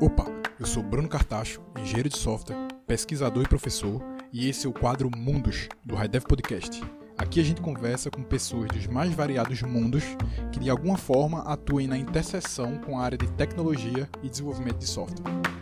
[0.00, 0.24] Opa,
[0.58, 4.02] eu sou Bruno Cartacho, engenheiro de software, pesquisador e professor,
[4.32, 6.82] e esse é o quadro Mundos do High Podcast.
[7.18, 10.04] Aqui a gente conversa com pessoas dos mais variados mundos
[10.50, 14.86] que de alguma forma atuem na interseção com a área de tecnologia e desenvolvimento de
[14.86, 15.55] software.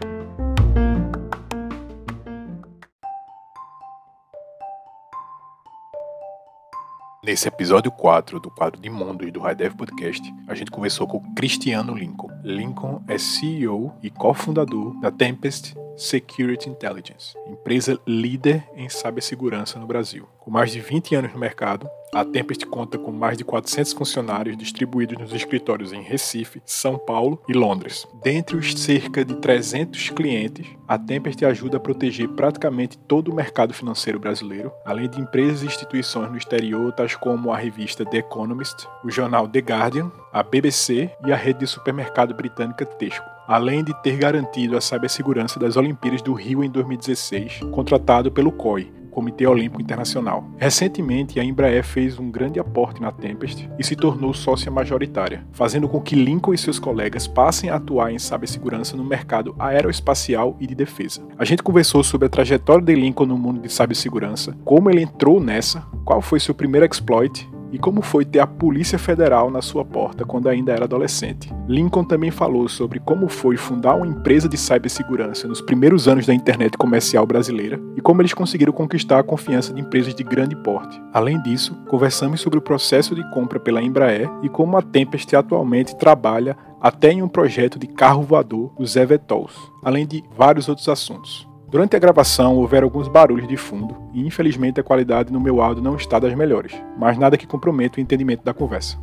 [7.24, 11.34] Nesse episódio 4 do quadro de Mundos do High Dev Podcast, a gente conversou com
[11.34, 12.28] Cristiano Lincoln.
[12.44, 20.28] Lincoln é CEO e cofundador da Tempest Security Intelligence, empresa líder em cibersegurança no Brasil.
[20.40, 24.56] Com mais de 20 anos no mercado, a Tempest conta com mais de 400 funcionários
[24.56, 28.06] distribuídos nos escritórios em Recife, São Paulo e Londres.
[28.22, 33.72] Dentre os cerca de 300 clientes, a Tempest ajuda a proteger praticamente todo o mercado
[33.72, 38.86] financeiro brasileiro, além de empresas e instituições no exterior, tais como a revista The Economist,
[39.02, 43.94] o jornal The Guardian, a BBC e a rede de supermercado britânica Tesco além de
[44.02, 49.80] ter garantido a cibersegurança das Olimpíadas do Rio em 2016, contratado pelo COI, Comitê Olímpico
[49.80, 50.44] Internacional.
[50.58, 55.88] Recentemente, a Embraer fez um grande aporte na Tempest e se tornou sócia majoritária, fazendo
[55.88, 60.66] com que Lincoln e seus colegas passem a atuar em cibersegurança no mercado aeroespacial e
[60.66, 61.24] de defesa.
[61.38, 65.40] A gente conversou sobre a trajetória de Lincoln no mundo de cibersegurança, como ele entrou
[65.40, 69.84] nessa, qual foi seu primeiro exploit e como foi ter a Polícia Federal na sua
[69.84, 71.52] porta quando ainda era adolescente.
[71.66, 76.32] Lincoln também falou sobre como foi fundar uma empresa de cibersegurança nos primeiros anos da
[76.32, 81.02] internet comercial brasileira e como eles conseguiram conquistar a confiança de empresas de grande porte.
[81.12, 85.96] Além disso, conversamos sobre o processo de compra pela Embraer e como a Tempest atualmente
[85.96, 91.52] trabalha até em um projeto de carro voador, os eVTOLs, além de vários outros assuntos.
[91.74, 95.82] Durante a gravação houveram alguns barulhos de fundo e infelizmente a qualidade no meu áudio
[95.82, 98.96] não está das melhores, mas nada que comprometa o entendimento da conversa.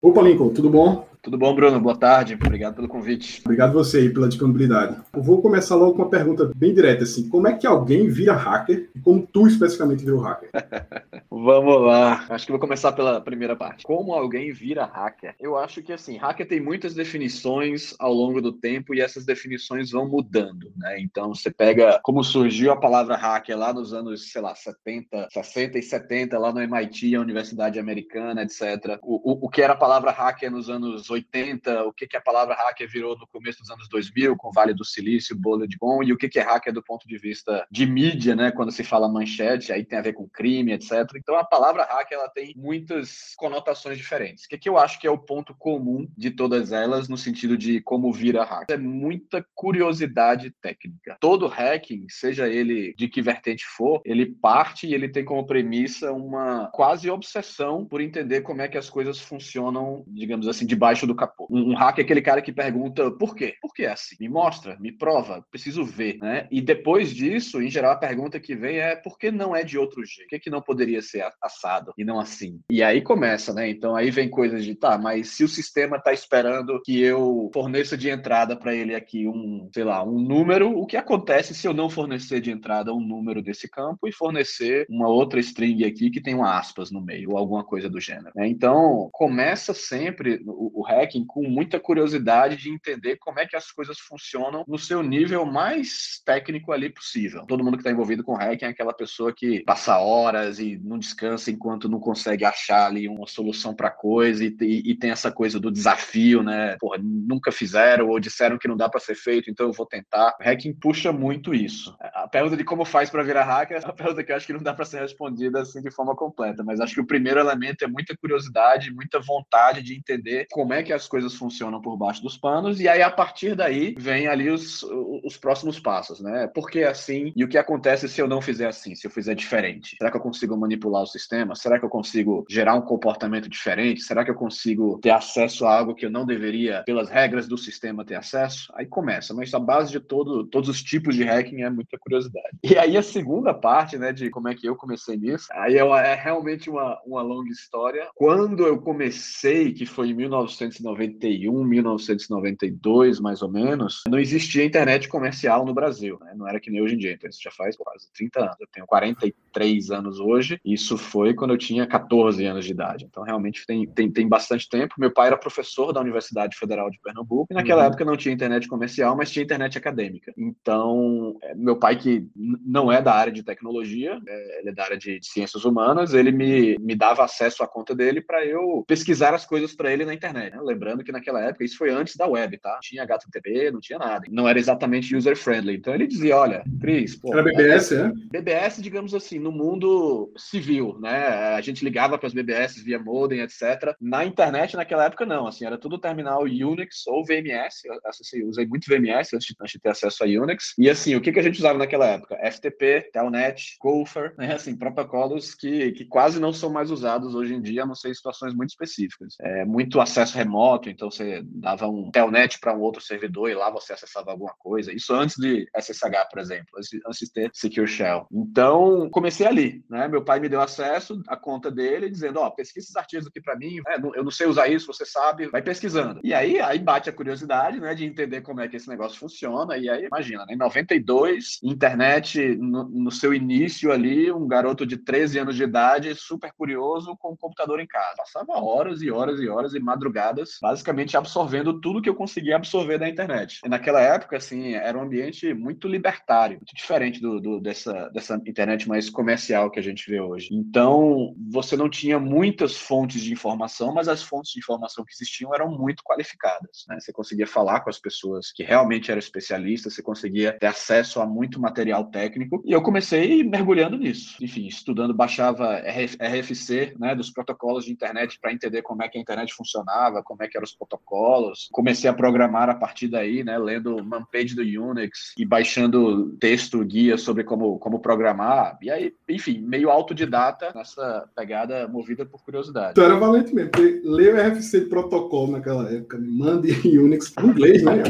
[0.00, 1.06] Opa, Lincoln, tudo bom?
[1.20, 1.78] Tudo bom, Bruno?
[1.78, 2.38] Boa tarde.
[2.42, 3.42] Obrigado pelo convite.
[3.44, 4.96] Obrigado você aí pela disponibilidade.
[5.14, 7.28] Eu vou começar logo com uma pergunta bem direta, assim.
[7.28, 10.48] Como é que alguém vira hacker e como tu especificamente virou hacker?
[11.44, 12.26] Vamos lá.
[12.28, 13.84] Acho que vou começar pela primeira parte.
[13.84, 15.34] Como alguém vira hacker?
[15.38, 19.90] Eu acho que, assim, hacker tem muitas definições ao longo do tempo e essas definições
[19.90, 21.00] vão mudando, né?
[21.00, 25.78] Então, você pega como surgiu a palavra hacker lá nos anos, sei lá, 70, 60
[25.78, 28.98] e 70, lá no MIT, a Universidade Americana, etc.
[29.02, 32.16] O, o, o que era a palavra hacker nos anos 80 80, o que, que
[32.16, 36.08] a palavra hacker virou no começo dos anos 2000, com Vale do Silício, Bullet Gone,
[36.08, 38.82] e o que, que é hacker do ponto de vista de mídia, né, quando se
[38.84, 41.06] fala manchete, aí tem a ver com crime, etc.
[41.28, 44.46] Então a palavra hacker ela tem muitas conotações diferentes.
[44.46, 47.54] O que, que eu acho que é o ponto comum de todas elas no sentido
[47.54, 48.74] de como vira hacker?
[48.74, 51.18] É muita curiosidade técnica.
[51.20, 56.14] Todo hacking, seja ele de que vertente for, ele parte e ele tem como premissa
[56.14, 61.14] uma quase obsessão por entender como é que as coisas funcionam, digamos assim, debaixo do
[61.14, 61.46] capô.
[61.50, 63.54] Um, hacker é aquele cara que pergunta por quê?
[63.60, 64.16] Por que é assim?
[64.18, 66.48] Me mostra, me prova, preciso ver, né?
[66.50, 69.76] E depois disso, em geral, a pergunta que vem é por que não é de
[69.76, 70.26] outro jeito?
[70.26, 72.60] Por que, que não poderia ser assado e não assim?
[72.70, 73.68] E aí começa, né?
[73.68, 77.96] Então aí vem coisas de, tá, mas se o sistema está esperando que eu forneça
[77.96, 81.74] de entrada para ele aqui um, sei lá, um número, o que acontece se eu
[81.74, 86.20] não fornecer de entrada um número desse campo e fornecer uma outra string aqui que
[86.20, 88.32] tem uma aspas no meio ou alguma coisa do gênero?
[88.34, 88.48] Né?
[88.48, 93.70] Então começa sempre o, o hacking com muita curiosidade de entender como é que as
[93.70, 97.44] coisas funcionam no seu nível mais técnico ali possível.
[97.46, 100.97] Todo mundo que está envolvido com hacking é aquela pessoa que passa horas e não
[100.98, 105.30] descansa enquanto não consegue achar ali uma solução para coisa e, e, e, tem essa
[105.30, 106.76] coisa do desafio, né?
[106.78, 110.36] Porra, nunca fizeram ou disseram que não dá para ser feito, então eu vou tentar.
[110.40, 111.96] O hacking puxa muito isso.
[112.00, 114.52] A pergunta de como faz para virar hacker é uma pergunta que eu acho que
[114.52, 117.84] não dá para ser respondida assim de forma completa, mas acho que o primeiro elemento
[117.84, 122.22] é muita curiosidade, muita vontade de entender como é que as coisas funcionam por baixo
[122.22, 124.82] dos panos, e aí a partir daí vem ali os,
[125.24, 126.46] os próximos passos, né?
[126.48, 127.32] Por que assim?
[127.34, 129.96] E o que acontece se eu não fizer assim, se eu fizer diferente?
[129.96, 131.54] Será que eu consigo manipular o sistema?
[131.54, 134.02] Será que eu consigo gerar um comportamento diferente?
[134.02, 137.58] Será que eu consigo ter acesso a algo que eu não deveria, pelas regras do
[137.58, 138.72] sistema, ter acesso?
[138.74, 142.56] Aí começa, mas a base de todo, todos os tipos de hacking é muita curiosidade.
[142.62, 145.80] E aí a segunda parte, né, de como é que eu comecei nisso, aí é,
[145.80, 148.08] é realmente uma, uma longa história.
[148.14, 155.64] Quando eu comecei, que foi em 1991, 1992, mais ou menos, não existia internet comercial
[155.64, 156.32] no Brasil, né?
[156.36, 158.60] Não era que nem hoje em dia, então isso já faz quase 30 anos.
[158.60, 163.04] Eu tenho 43 anos hoje, isso foi quando eu tinha 14 anos de idade.
[163.04, 164.94] Então realmente tem, tem, tem bastante tempo.
[164.96, 167.88] Meu pai era professor da Universidade Federal de Pernambuco, e naquela uhum.
[167.88, 170.32] época não tinha internet comercial, mas tinha internet acadêmica.
[170.36, 174.84] Então, é, meu pai, que não é da área de tecnologia, é, ele é da
[174.84, 179.34] área de ciências humanas, ele me, me dava acesso à conta dele para eu pesquisar
[179.34, 180.54] as coisas para ele na internet.
[180.54, 180.60] Né?
[180.62, 182.72] Lembrando que naquela época, isso foi antes da web, tá?
[182.74, 184.24] Não tinha HTTP, não tinha nada.
[184.30, 185.76] Não era exatamente user-friendly.
[185.76, 187.16] Então ele dizia, olha, Cris...
[187.16, 188.12] Pô, era BBS, é?
[188.30, 190.67] BBS, digamos assim, no mundo civil,
[191.00, 191.54] né?
[191.54, 193.94] A gente ligava para as BBS via modem, etc.
[194.00, 195.46] Na internet, naquela época, não.
[195.46, 197.82] Assim, era tudo terminal Unix ou VMS.
[197.84, 197.94] Eu,
[198.40, 200.74] eu usei muito VMS antes de, antes de ter acesso a Unix.
[200.78, 202.38] E assim, o que, que a gente usava naquela época?
[202.50, 204.54] FTP, Telnet, Gopher, né?
[204.54, 208.10] Assim, protocolos que, que quase não são mais usados hoje em dia, a não ser
[208.10, 209.34] em situações muito específicas.
[209.40, 213.70] É muito acesso remoto, então você dava um Telnet para um outro servidor e lá
[213.70, 214.92] você acessava alguma coisa.
[214.92, 218.26] Isso antes de SSH, por exemplo, antes de ter Secure Shell.
[218.32, 220.08] Então, comecei ali, né?
[220.08, 223.40] Meu pai me deu acesso à conta dele, dizendo, ó, oh, pesquisa esses artigos aqui
[223.40, 226.20] para mim, é, eu não sei usar isso, você sabe, vai pesquisando.
[226.22, 229.76] E aí, aí bate a curiosidade, né, de entender como é que esse negócio funciona,
[229.76, 234.96] e aí, imagina, né, em 92, internet, no, no seu início ali, um garoto de
[234.96, 238.16] 13 anos de idade, super curioso, com um computador em casa.
[238.16, 242.98] Passava horas e horas e horas e madrugadas, basicamente absorvendo tudo que eu conseguia absorver
[242.98, 243.60] da internet.
[243.64, 248.40] E naquela época, assim, era um ambiente muito libertário, muito diferente do, do, dessa, dessa
[248.46, 250.47] internet mais comercial que a gente vê hoje.
[250.50, 255.54] Então, você não tinha muitas fontes de informação, mas as fontes de informação que existiam
[255.54, 256.84] eram muito qualificadas.
[256.88, 256.98] Né?
[257.00, 261.26] Você conseguia falar com as pessoas que realmente eram especialistas, você conseguia ter acesso a
[261.26, 264.36] muito material técnico, e eu comecei mergulhando nisso.
[264.40, 269.20] Enfim, estudando, baixava RFC, né, dos protocolos de internet para entender como é que a
[269.20, 271.68] internet funcionava, como é que eram os protocolos.
[271.72, 277.16] Comecei a programar a partir daí, né, lendo manpage do Unix e baixando texto, guia
[277.18, 278.78] sobre como, como programar.
[278.82, 280.37] E aí, enfim, meio autodidata
[280.74, 282.94] nessa pegada movida por curiosidade.
[282.94, 287.82] Tu era valente mesmo, porque ler o RFC protocolo naquela época, mande Unix em inglês,
[287.82, 288.02] né?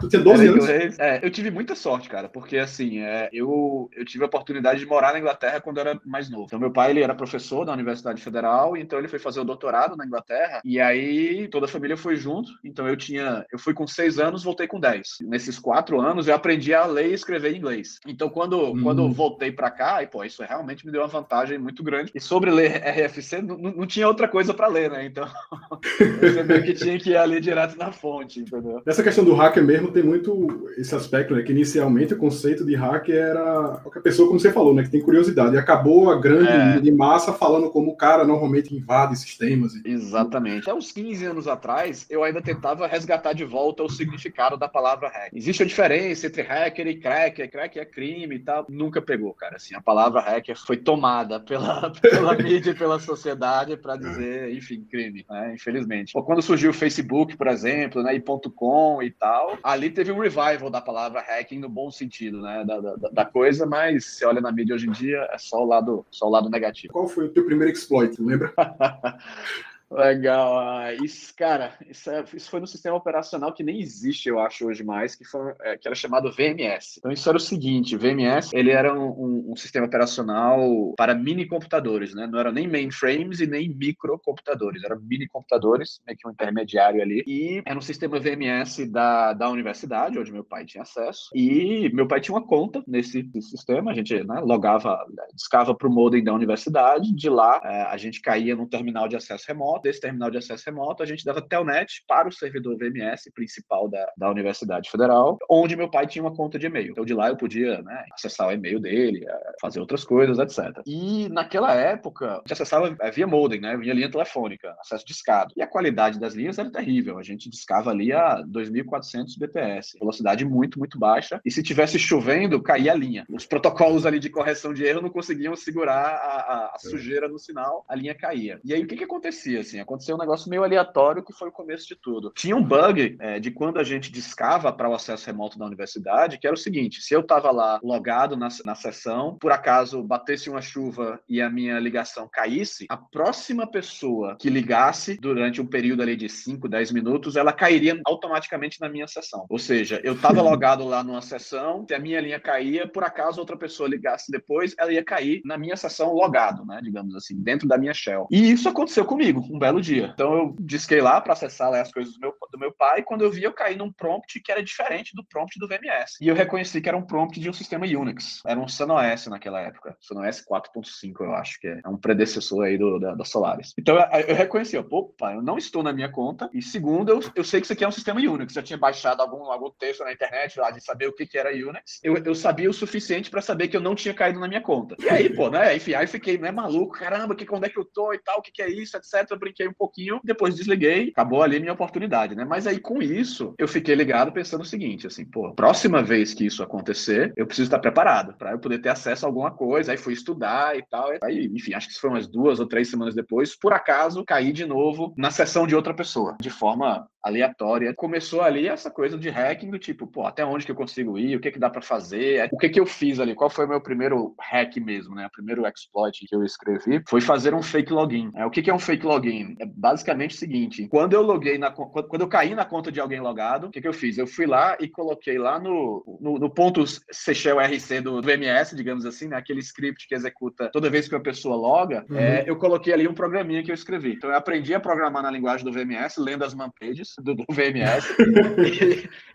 [0.00, 0.98] Tu tinha 12 anos.
[0.98, 4.86] É, eu tive muita sorte, cara, porque assim, é, eu, eu tive a oportunidade de
[4.86, 6.44] morar na Inglaterra quando eu era mais novo.
[6.46, 9.96] Então, meu pai, ele era professor da Universidade Federal, então ele foi fazer o doutorado
[9.96, 12.50] na Inglaterra, e aí toda a família foi junto.
[12.62, 15.16] Então, eu tinha, eu fui com seis anos, voltei com dez.
[15.22, 17.98] Nesses quatro anos, eu aprendi a ler e escrever em inglês.
[18.06, 18.82] Então, quando, hum.
[18.82, 22.12] quando eu voltei para cá, e pô, isso realmente me deu uma vantagem muito grande.
[22.14, 25.04] E sobre ler RFC, não, não tinha outra coisa para ler, né?
[25.06, 25.26] Então,
[26.20, 28.82] eu sabia que tinha que ir ali direto na fonte, entendeu?
[28.84, 31.42] Nessa questão do hacker mesmo, tem muito esse aspecto, né?
[31.42, 34.82] Que inicialmente o conceito de hacker era qualquer pessoa, como você falou, né?
[34.82, 35.54] Que tem curiosidade.
[35.54, 36.80] E acabou a grande é.
[36.80, 39.72] de massa falando como o cara normalmente invade sistemas.
[39.84, 40.62] Exatamente.
[40.62, 45.08] Até uns 15 anos atrás, eu ainda tentava resgatar de volta o significado da palavra
[45.08, 45.30] hacker.
[45.32, 47.50] Existe a diferença entre hacker e cracker.
[47.50, 48.66] Cracker é crime e tal.
[48.68, 49.56] Nunca pegou, cara.
[49.56, 54.84] Assim, a palavra hacker foi tomada pela, pela mídia e pela sociedade para dizer, enfim,
[54.90, 55.54] crime, né?
[55.54, 56.12] Infelizmente.
[56.12, 58.14] Quando surgiu o Facebook, por exemplo, né?
[58.16, 58.24] E
[58.54, 62.64] .com e tal, ali teve um revival da palavra hacking no bom sentido, né?
[62.66, 65.66] Da, da, da coisa, mas se olha na mídia hoje em dia, é só o
[65.66, 66.92] lado, só o lado negativo.
[66.92, 68.52] Qual foi o teu primeiro exploit, lembra?
[69.94, 70.58] Legal.
[70.58, 74.66] Ah, isso, cara, isso, é, isso, foi no sistema operacional que nem existe, eu acho,
[74.66, 76.96] hoje mais, que, foi, é, que era chamado VMS.
[76.98, 81.46] Então, isso era o seguinte, VMS, ele era um, um, um, sistema operacional para mini
[81.46, 82.26] computadores, né?
[82.26, 87.22] Não eram nem mainframes e nem microcomputadores, eram mini computadores, meio que um intermediário ali.
[87.26, 91.30] E era um sistema VMS da, da universidade, onde meu pai tinha acesso.
[91.34, 94.98] E meu pai tinha uma conta nesse, sistema, a gente né, logava,
[95.34, 99.16] discava para o modem da universidade, de lá é, a gente caía num terminal de
[99.16, 103.30] acesso remoto, desse terminal de acesso remoto, a gente dava telnet para o servidor VMS
[103.32, 106.90] principal da, da Universidade Federal, onde meu pai tinha uma conta de e-mail.
[106.90, 110.82] Então, de lá eu podia né, acessar o e-mail dele, eh, fazer outras coisas, etc.
[110.86, 115.52] E naquela época, a gente acessava eh, via modem, né, via linha telefônica, acesso discado.
[115.56, 117.18] E a qualidade das linhas era terrível.
[117.18, 121.40] A gente discava ali a 2.400 bps, velocidade muito, muito baixa.
[121.44, 123.26] E se tivesse chovendo, caía a linha.
[123.28, 127.38] Os protocolos ali de correção de erro não conseguiam segurar a, a, a sujeira no
[127.38, 128.60] sinal, a linha caía.
[128.64, 129.62] E aí o que, que acontecia?
[129.74, 132.32] Assim, aconteceu um negócio meio aleatório que foi o começo de tudo.
[132.34, 136.38] Tinha um bug é, de quando a gente discava para o acesso remoto da universidade,
[136.38, 140.48] que era o seguinte: se eu estava lá logado na, na sessão, por acaso batesse
[140.48, 146.02] uma chuva e a minha ligação caísse, a próxima pessoa que ligasse durante um período
[146.02, 149.46] ali de 5, 10 minutos, ela cairia automaticamente na minha sessão.
[149.48, 153.40] Ou seja, eu estava logado lá numa sessão, se a minha linha caía, por acaso
[153.40, 156.80] outra pessoa ligasse depois, ela ia cair na minha sessão logado, né?
[156.82, 158.26] Digamos assim, dentro da minha shell.
[158.30, 160.10] E isso aconteceu comigo um belo dia.
[160.12, 163.02] Então eu disquei lá para acessar lá, as coisas do meu, do meu pai, e
[163.02, 166.16] quando eu vi, eu caí num prompt que era diferente do prompt do VMS.
[166.20, 168.42] E eu reconheci que era um prompt de um sistema Unix.
[168.44, 169.96] Era um SunOS naquela época.
[170.00, 171.80] SunOS 4.5, eu acho que é.
[171.84, 173.72] É um predecessor aí do, da, da Solaris.
[173.78, 176.48] Então eu, eu reconheci, opa, eu não estou na minha conta.
[176.52, 178.56] E segundo, eu, eu sei que isso aqui é um sistema Unix.
[178.56, 181.50] Eu tinha baixado algum, algum texto na internet lá de saber o que, que era
[181.50, 182.00] Unix.
[182.02, 184.96] Eu, eu sabia o suficiente para saber que eu não tinha caído na minha conta.
[184.98, 185.76] E aí, pô, né?
[185.76, 188.42] Enfim, aí fiquei, né, maluco, caramba, que, onde é que eu tô e tal, o
[188.42, 189.36] que, que é isso, etc.
[189.44, 192.46] Brinquei um pouquinho, depois desliguei, acabou ali minha oportunidade, né?
[192.46, 196.46] Mas aí com isso, eu fiquei ligado pensando o seguinte, assim, pô, próxima vez que
[196.46, 199.92] isso acontecer, eu preciso estar preparado para eu poder ter acesso a alguma coisa.
[199.92, 201.10] Aí fui estudar e tal.
[201.22, 204.52] Aí, enfim, acho que isso foi umas duas ou três semanas depois, por acaso, caí
[204.52, 207.94] de novo na sessão de outra pessoa, de forma aleatória.
[207.94, 211.36] Começou ali essa coisa de hacking do tipo, pô, até onde que eu consigo ir?
[211.36, 212.48] O que que dá para fazer?
[212.52, 213.34] O que que eu fiz ali?
[213.34, 215.26] Qual foi o meu primeiro hack mesmo, né?
[215.26, 218.30] O primeiro exploit que eu escrevi foi fazer um fake login.
[218.34, 219.33] É, o que que é um fake login?
[219.58, 223.20] É basicamente o seguinte, quando eu loguei na quando eu caí na conta de alguém
[223.20, 224.18] logado, o que que eu fiz?
[224.18, 228.76] Eu fui lá e coloquei lá no, no, no ponto Seychelles RC do, do MS,
[228.76, 229.36] digamos assim, né?
[229.36, 232.18] Aquele script que executa toda vez que uma pessoa loga, uhum.
[232.18, 234.14] é, eu coloquei ali um programinha que eu escrevi.
[234.14, 238.06] Então eu aprendi a programar na linguagem do VMS, lendo as manpages do, do VMS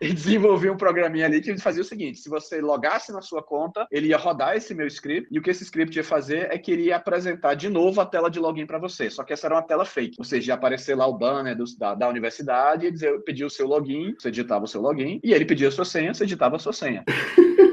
[0.02, 3.44] e, e, desenvolvi um programinha ali que fazia o seguinte: se você logasse na sua
[3.44, 6.58] conta, ele ia rodar esse meu script e o que esse script ia fazer é
[6.58, 9.10] que ele ia apresentar de novo a tela de login para você.
[9.10, 11.66] Só que essa era uma tela fake, ou seja, ia aparecer lá o banner do,
[11.78, 15.34] da, da universidade e dizer, pedir o seu login, você digitava o seu login e
[15.34, 17.04] ele pedia a sua senha, você digitava a sua senha.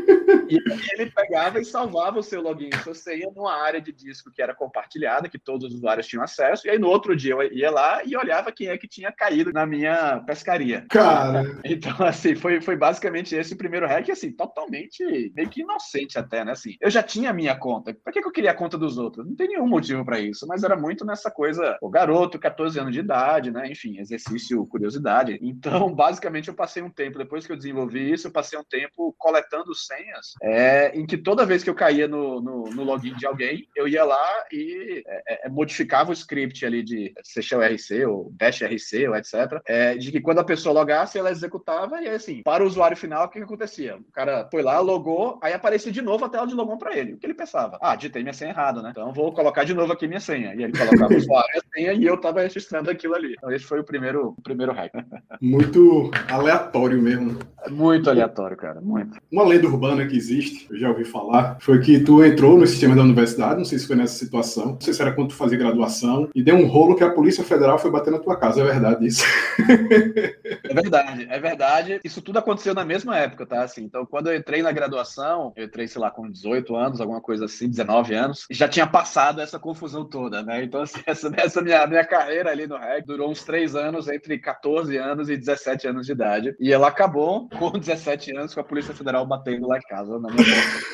[0.86, 4.30] E ele pegava e salvava o seu login e sua senha numa área de disco
[4.30, 6.66] que era compartilhada, que todos os usuários tinham acesso.
[6.66, 9.52] E aí no outro dia eu ia lá e olhava quem é que tinha caído
[9.52, 10.86] na minha pescaria.
[10.90, 11.44] Cara.
[11.76, 16.44] Então, assim, foi, foi basicamente esse o primeiro hack, assim, totalmente meio que inocente até,
[16.44, 16.52] né?
[16.52, 17.92] Assim, eu já tinha a minha conta.
[17.92, 19.26] Por que, que eu queria a conta dos outros?
[19.26, 22.92] Não tem nenhum motivo para isso, mas era muito nessa coisa, o garoto, 14 anos
[22.92, 23.70] de idade, né?
[23.70, 25.38] Enfim, exercício, curiosidade.
[25.42, 29.14] Então, basicamente, eu passei um tempo, depois que eu desenvolvi isso, eu passei um tempo
[29.18, 33.26] coletando senhas é, em que toda vez que eu caía no, no, no login de
[33.26, 38.30] alguém, eu ia lá e é, é, modificava o script ali de Seychelles RC ou
[38.30, 39.60] Bash RC ou etc.
[39.66, 43.26] É, de que quando a pessoa logasse, ela executava e assim, para o usuário final,
[43.26, 43.96] o que, que acontecia?
[43.96, 47.14] O cara foi lá, logou, aí aparecia de novo a tela de logon para ele.
[47.14, 47.78] O que ele pensava?
[47.80, 48.90] Ah, digitei minha senha errada, né?
[48.90, 50.54] Então vou colocar de novo aqui minha senha.
[50.54, 53.34] E ele colocava o usuário e a senha e eu tava registrando aquilo ali.
[53.36, 54.92] Então esse foi o primeiro, o primeiro hack.
[55.40, 57.38] Muito aleatório mesmo.
[57.70, 58.80] Muito aleatório, cara.
[58.80, 59.18] Muito.
[59.30, 62.94] Uma lenda urbana que existe, eu já ouvi falar, foi que tu entrou no sistema
[62.94, 65.58] da universidade, não sei se foi nessa situação, não sei se era quando tu fazia
[65.58, 68.60] graduação, e deu um rolo que a Polícia Federal foi bater na tua casa.
[68.60, 69.24] É verdade isso?
[70.68, 72.00] É verdade, é verdade.
[72.04, 73.62] Isso tudo aconteceu na mesma época, tá?
[73.62, 77.20] Assim, então, quando eu entrei na graduação, eu entrei, sei lá, com 18 anos, alguma
[77.20, 80.62] coisa assim, 19 anos, já tinha passado essa confusão toda, né?
[80.64, 84.38] Então, assim, essa, essa minha, minha carreira ali no REC durou uns 3 anos, entre
[84.38, 86.56] 14 anos e 17 anos de idade.
[86.60, 90.28] E ela acabou com 17 anos com a Polícia Federal batendo lá em casa na
[90.28, 90.44] minha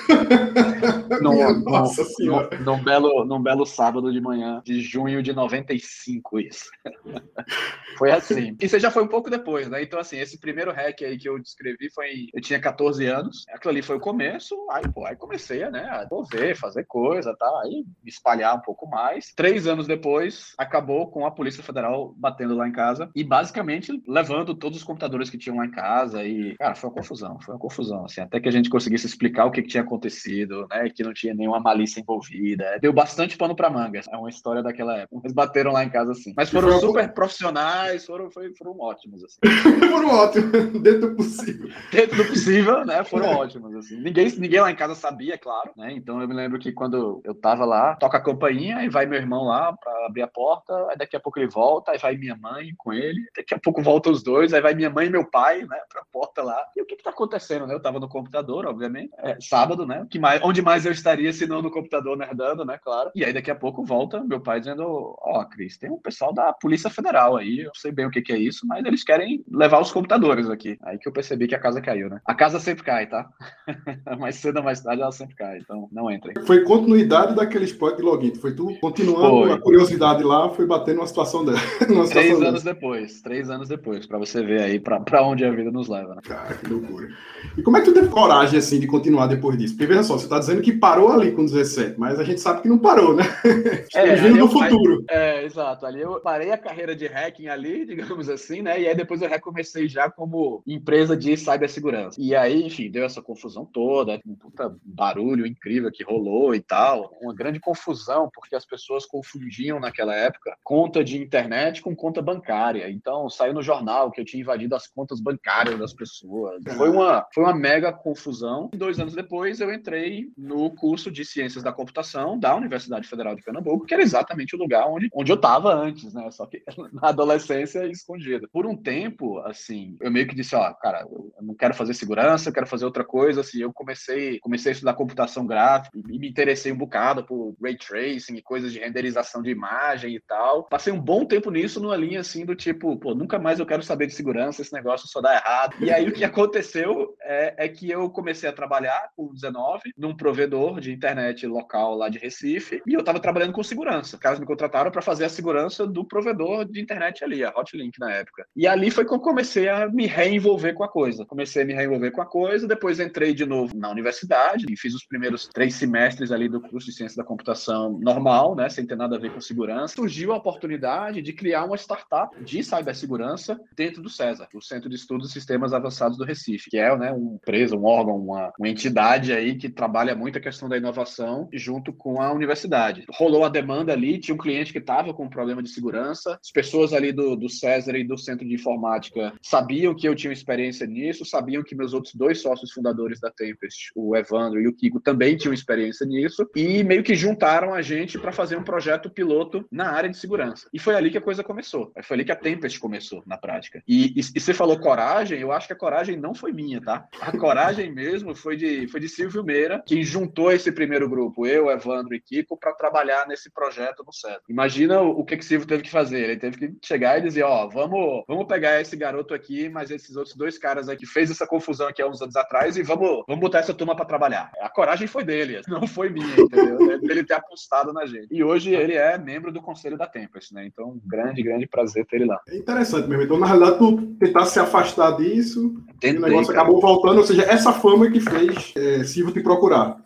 [0.07, 1.19] porta.
[1.21, 2.59] num, Nossa senhora.
[2.59, 6.71] Num, num, belo, num belo sábado de manhã de junho de 95, isso.
[7.99, 8.57] foi assim.
[8.61, 9.83] E você já foi um pouco depois, né?
[9.83, 12.29] Então, assim, esse primeiro hack aí que eu descrevi foi.
[12.33, 16.07] Eu tinha 14 anos, aquilo ali foi o começo, aí, pô, aí comecei né, a
[16.11, 17.47] mover, fazer coisa, tá?
[17.65, 19.33] Aí espalhar um pouco mais.
[19.35, 24.55] Três anos depois, acabou com a Polícia Federal batendo lá em casa e basicamente levando
[24.55, 26.25] todos os computadores que tinham lá em casa.
[26.25, 29.47] E, cara, foi uma confusão, foi uma confusão, assim, até que a gente conseguisse explicar
[29.47, 30.89] o que, que tinha acontecido, né?
[30.91, 32.79] Que não tinha nenhuma malícia envolvida.
[32.81, 34.01] Deu bastante pano pra manga.
[34.11, 35.21] É uma história daquela época.
[35.25, 36.33] Eles bateram lá em casa assim.
[36.37, 39.39] Mas foram super profissionais, foram, foi, foram ótimos, assim.
[39.91, 41.69] foram ótimos, dentro do possível.
[41.91, 43.03] Dentro do possível, né?
[43.05, 43.97] Foram ótimos, assim.
[44.01, 45.93] Ninguém, ninguém lá em casa sabia, claro, né?
[45.93, 49.19] Então eu me lembro que quando eu tava lá, toca a campainha e vai meu
[49.19, 52.37] irmão lá pra abrir a porta, aí daqui a pouco ele volta, aí vai minha
[52.37, 55.29] mãe com ele, daqui a pouco volta os dois, aí vai minha mãe e meu
[55.29, 56.59] pai, né, pra porta lá.
[56.77, 57.75] E o que que tá acontecendo, né?
[57.75, 59.11] Eu tava no computador, obviamente.
[59.19, 60.07] É, sábado, né?
[60.09, 62.79] Que mais, onde mais eu estaria se não no computador nerdando, né?
[62.79, 63.11] Claro.
[63.15, 66.33] E aí daqui a pouco volta meu pai dizendo: Ó, oh, Cris, tem um pessoal
[66.33, 69.32] da Polícia Federal aí, eu sei bem o que, que é isso, mas eles querem
[69.51, 70.79] levar os computadores aqui.
[70.83, 72.21] Aí que eu percebi que a casa caiu, né?
[72.25, 73.29] A casa sempre cai, tá?
[74.19, 76.35] mais cedo ou mais tarde ela sempre cai, então não entrem.
[76.47, 78.35] Foi continuidade daquele spot de login.
[78.35, 79.53] Foi tu continuando foi.
[79.53, 81.59] a curiosidade lá, foi batendo uma situação dela.
[82.11, 85.89] três anos depois, três anos depois, para você ver aí para onde a vida nos
[85.89, 86.21] leva, né?
[86.25, 87.09] Cara, que loucura.
[87.57, 89.75] E como é que tu teve coragem, assim, de continuar depois disso?
[89.75, 92.63] Porque veja só, você tá dizendo que parou ali com 17, mas a gente sabe
[92.63, 93.25] que não parou, né?
[93.95, 95.05] É, vindo no futuro.
[95.09, 95.85] é, exato.
[95.85, 98.81] Ali eu parei a carreira de hacking ali, digamos assim, né?
[98.81, 102.21] E aí depois eu recomecei já como empresa de cibersegurança.
[102.21, 107.13] E aí, enfim, deu essa confusão toda, um puta barulho incrível que rolou e tal.
[107.21, 112.91] Uma grande confusão, porque as pessoas confundiam naquela época conta de internet com conta bancária.
[112.91, 116.63] Então, saiu no jornal que eu tinha invadido as contas bancárias das pessoas.
[116.77, 118.71] Foi uma, foi uma mega confusão.
[118.75, 123.43] Dois anos depois, eu entrei no curso de Ciências da Computação da Universidade Federal de
[123.43, 126.31] Pernambuco, que era exatamente o lugar onde, onde eu estava antes, né?
[126.31, 126.63] Só que
[126.93, 128.49] na adolescência escondida.
[128.53, 129.12] Por um tempo,
[129.45, 132.85] assim, eu meio que disse, ó, cara, eu não quero fazer segurança, eu quero fazer
[132.85, 133.41] outra coisa.
[133.41, 137.77] Assim, eu comecei, comecei a estudar computação gráfica e me interessei um bocado por ray
[137.77, 140.65] tracing e coisas de renderização de imagem e tal.
[140.65, 143.83] Passei um bom tempo nisso numa linha assim do tipo, pô, nunca mais eu quero
[143.83, 145.77] saber de segurança, esse negócio só dá errado.
[145.81, 150.17] E aí o que aconteceu é, é que eu comecei a trabalhar com 19 num
[150.17, 154.17] provedor de internet local lá de Recife e eu estava trabalhando com segurança.
[154.17, 157.99] Os caras me contrataram para fazer a segurança do provedor de internet ali, a Hotlink
[157.99, 158.47] na época.
[158.57, 161.25] E ali foi que eu comecei a me reenvolver com a coisa.
[161.25, 164.95] Comecei a me reenvolver com a coisa, depois entrei de novo na universidade e fiz
[164.95, 168.97] os primeiros três semestres ali do curso de ciência da computação normal, né, sem ter
[168.97, 169.95] nada a ver com segurança.
[169.95, 174.97] Surgiu a oportunidade de criar uma startup de cibersegurança dentro do César, o Centro de
[174.97, 178.69] Estudos e Sistemas Avançados do Recife, que é né, uma empresa, um órgão, uma, uma
[178.69, 183.05] entidade aí que trabalha muito a questão da inovação junto com a universidade.
[183.11, 186.51] Rolou a demanda ali, tinha um cliente que estava com um problema de segurança, as
[186.51, 188.92] pessoas ali do, do César e do Centro de Informática
[189.41, 193.91] sabiam que eu tinha experiência nisso, sabiam que meus outros dois sócios fundadores da Tempest,
[193.95, 198.19] o Evandro e o Kiko, também tinham experiência nisso, e meio que juntaram a gente
[198.19, 200.69] para fazer um projeto piloto na área de segurança.
[200.73, 201.93] E foi ali que a coisa começou.
[202.03, 203.83] Foi ali que a Tempest começou, na prática.
[203.87, 207.07] E, e, e você falou coragem, eu acho que a coragem não foi minha, tá?
[207.21, 211.71] A coragem mesmo foi de, foi de Silvio Meira, que juntou esse primeiro grupo, eu,
[211.71, 214.43] Evandro e Kiko, para trabalhar nesse projeto no CEDO.
[214.49, 216.31] Imagina o, o que, que Silvio teve que fazer.
[216.31, 220.17] Ele teve que chegar e dizer, ó, vamos, vamos pegar esse garoto aqui, mas esses
[220.17, 223.41] outros dois caras aqui fez essa confusão aqui há uns anos atrás e vamos, vamos
[223.41, 224.53] botar essa turma para trabalhar.
[224.61, 226.79] A coragem foi dele, não foi minha, entendeu?
[227.03, 228.29] Ele ter apostado na gente.
[228.31, 230.67] E hoje ele é membro do conselho da Tempest, né?
[230.67, 232.41] Então, um grande, grande prazer ter ele lá.
[232.49, 233.25] É interessante mesmo.
[233.25, 236.63] Então, na realidade, tu tentar se afastar disso, Tentei, o negócio cara.
[236.63, 240.03] acabou voltando, ou seja, essa fama que fez é, Silvio te procurar.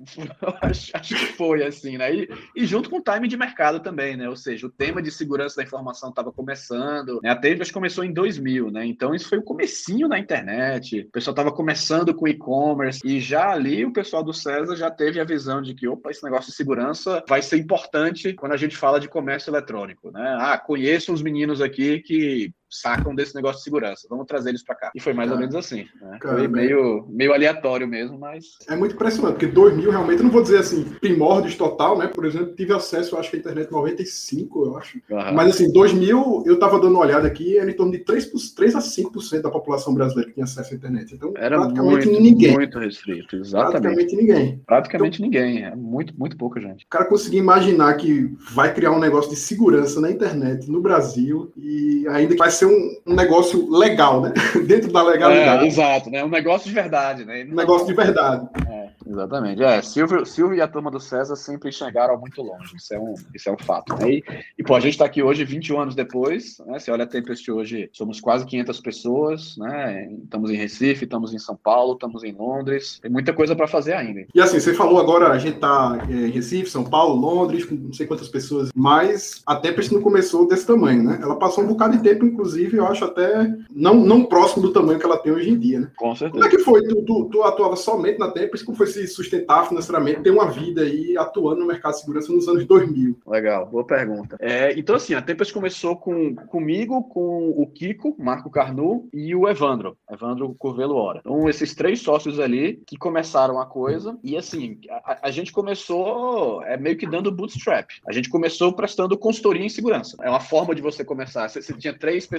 [0.62, 2.14] acho, acho, que foi, assim, né?
[2.14, 4.28] E, e, junto com o time de mercado também, né?
[4.28, 7.30] Ou seja, o tema de segurança da informação estava começando, né?
[7.30, 8.86] A Tempest começou em 2000, né?
[8.86, 11.00] Então, isso foi o comecinho na internet.
[11.00, 15.20] O pessoal estava começando com e-commerce e já ali o pessoal do César já teve
[15.20, 18.76] a visão de que, opa, esse negócio de segurança vai ser importante quando a gente
[18.76, 20.36] fala de comércio eletrônico, né?
[20.38, 24.06] Ah, conheço uns meninos aqui que sacam desse negócio de segurança.
[24.08, 24.90] Vamos trazer eles para cá.
[24.94, 25.86] E foi mais ou menos assim.
[26.00, 26.18] Né?
[26.20, 28.44] Cara, foi meio, meio aleatório mesmo, mas.
[28.68, 32.08] É muito impressionante, porque 2000 realmente, eu não vou dizer assim, primórdios total, né?
[32.08, 34.98] Por exemplo, tive acesso, acho que à internet 95, eu acho.
[35.10, 35.34] Uhum.
[35.34, 38.74] Mas assim, 2000, eu tava dando uma olhada aqui, era em torno de 3, 3
[38.76, 41.14] a 5% da população brasileira que tinha acesso à internet.
[41.14, 42.52] Então, era praticamente muito, ninguém.
[42.54, 43.80] Muito restrito, exatamente.
[43.80, 44.62] Praticamente ninguém.
[44.66, 45.64] Praticamente então, ninguém.
[45.64, 46.84] É muito, muito pouca gente.
[46.84, 51.52] O cara conseguir imaginar que vai criar um negócio de segurança na internet no Brasil
[51.56, 54.32] e ainda que vai ser um, um negócio legal, né?
[54.66, 55.64] Dentro da legalidade.
[55.64, 56.24] É, exato, né?
[56.24, 57.46] Um negócio de verdade, né?
[57.50, 58.48] Um negócio de verdade.
[58.68, 59.62] É, exatamente.
[59.62, 62.76] É, Silvio, Silvio e a turma do César sempre enxergaram muito longe.
[62.76, 63.94] Isso é um, isso é um fato.
[63.96, 64.10] Né?
[64.10, 64.24] E,
[64.58, 66.78] e, pô, a gente está aqui hoje, 21 anos depois, né?
[66.78, 70.08] Você olha a Tempest hoje, somos quase 500 pessoas, né?
[70.24, 72.98] Estamos em Recife, estamos em São Paulo, estamos em Londres.
[73.00, 74.26] Tem muita coisa para fazer ainda.
[74.34, 77.74] E assim, você falou agora, a gente está é, em Recife, São Paulo, Londres, com
[77.74, 81.18] não sei quantas pessoas, mas a Tempest não começou desse tamanho, né?
[81.22, 84.98] Ela passou um bocado de tempo, inclusive, eu acho até não, não próximo do tamanho
[84.98, 85.90] que ela tem hoje em dia, né?
[85.96, 86.32] Com certeza.
[86.32, 86.82] Como é que foi?
[86.82, 90.82] Tu, tu, tu atuava somente na Tempest, como foi se sustentar financeiramente, ter uma vida
[90.82, 93.18] aí atuando no mercado de segurança nos anos 2000?
[93.26, 94.36] Legal, boa pergunta.
[94.40, 99.48] É, então, assim, a Tempest começou com, comigo, com o Kiko, Marco Carnu e o
[99.48, 101.20] Evandro, Evandro Curvelo Hora.
[101.20, 106.62] Então, esses três sócios ali que começaram a coisa, e assim, a, a gente começou
[106.64, 107.90] é meio que dando bootstrap.
[108.06, 110.16] A gente começou prestando consultoria em segurança.
[110.22, 111.48] É uma forma de você começar.
[111.48, 112.35] Você, você tinha três pessoas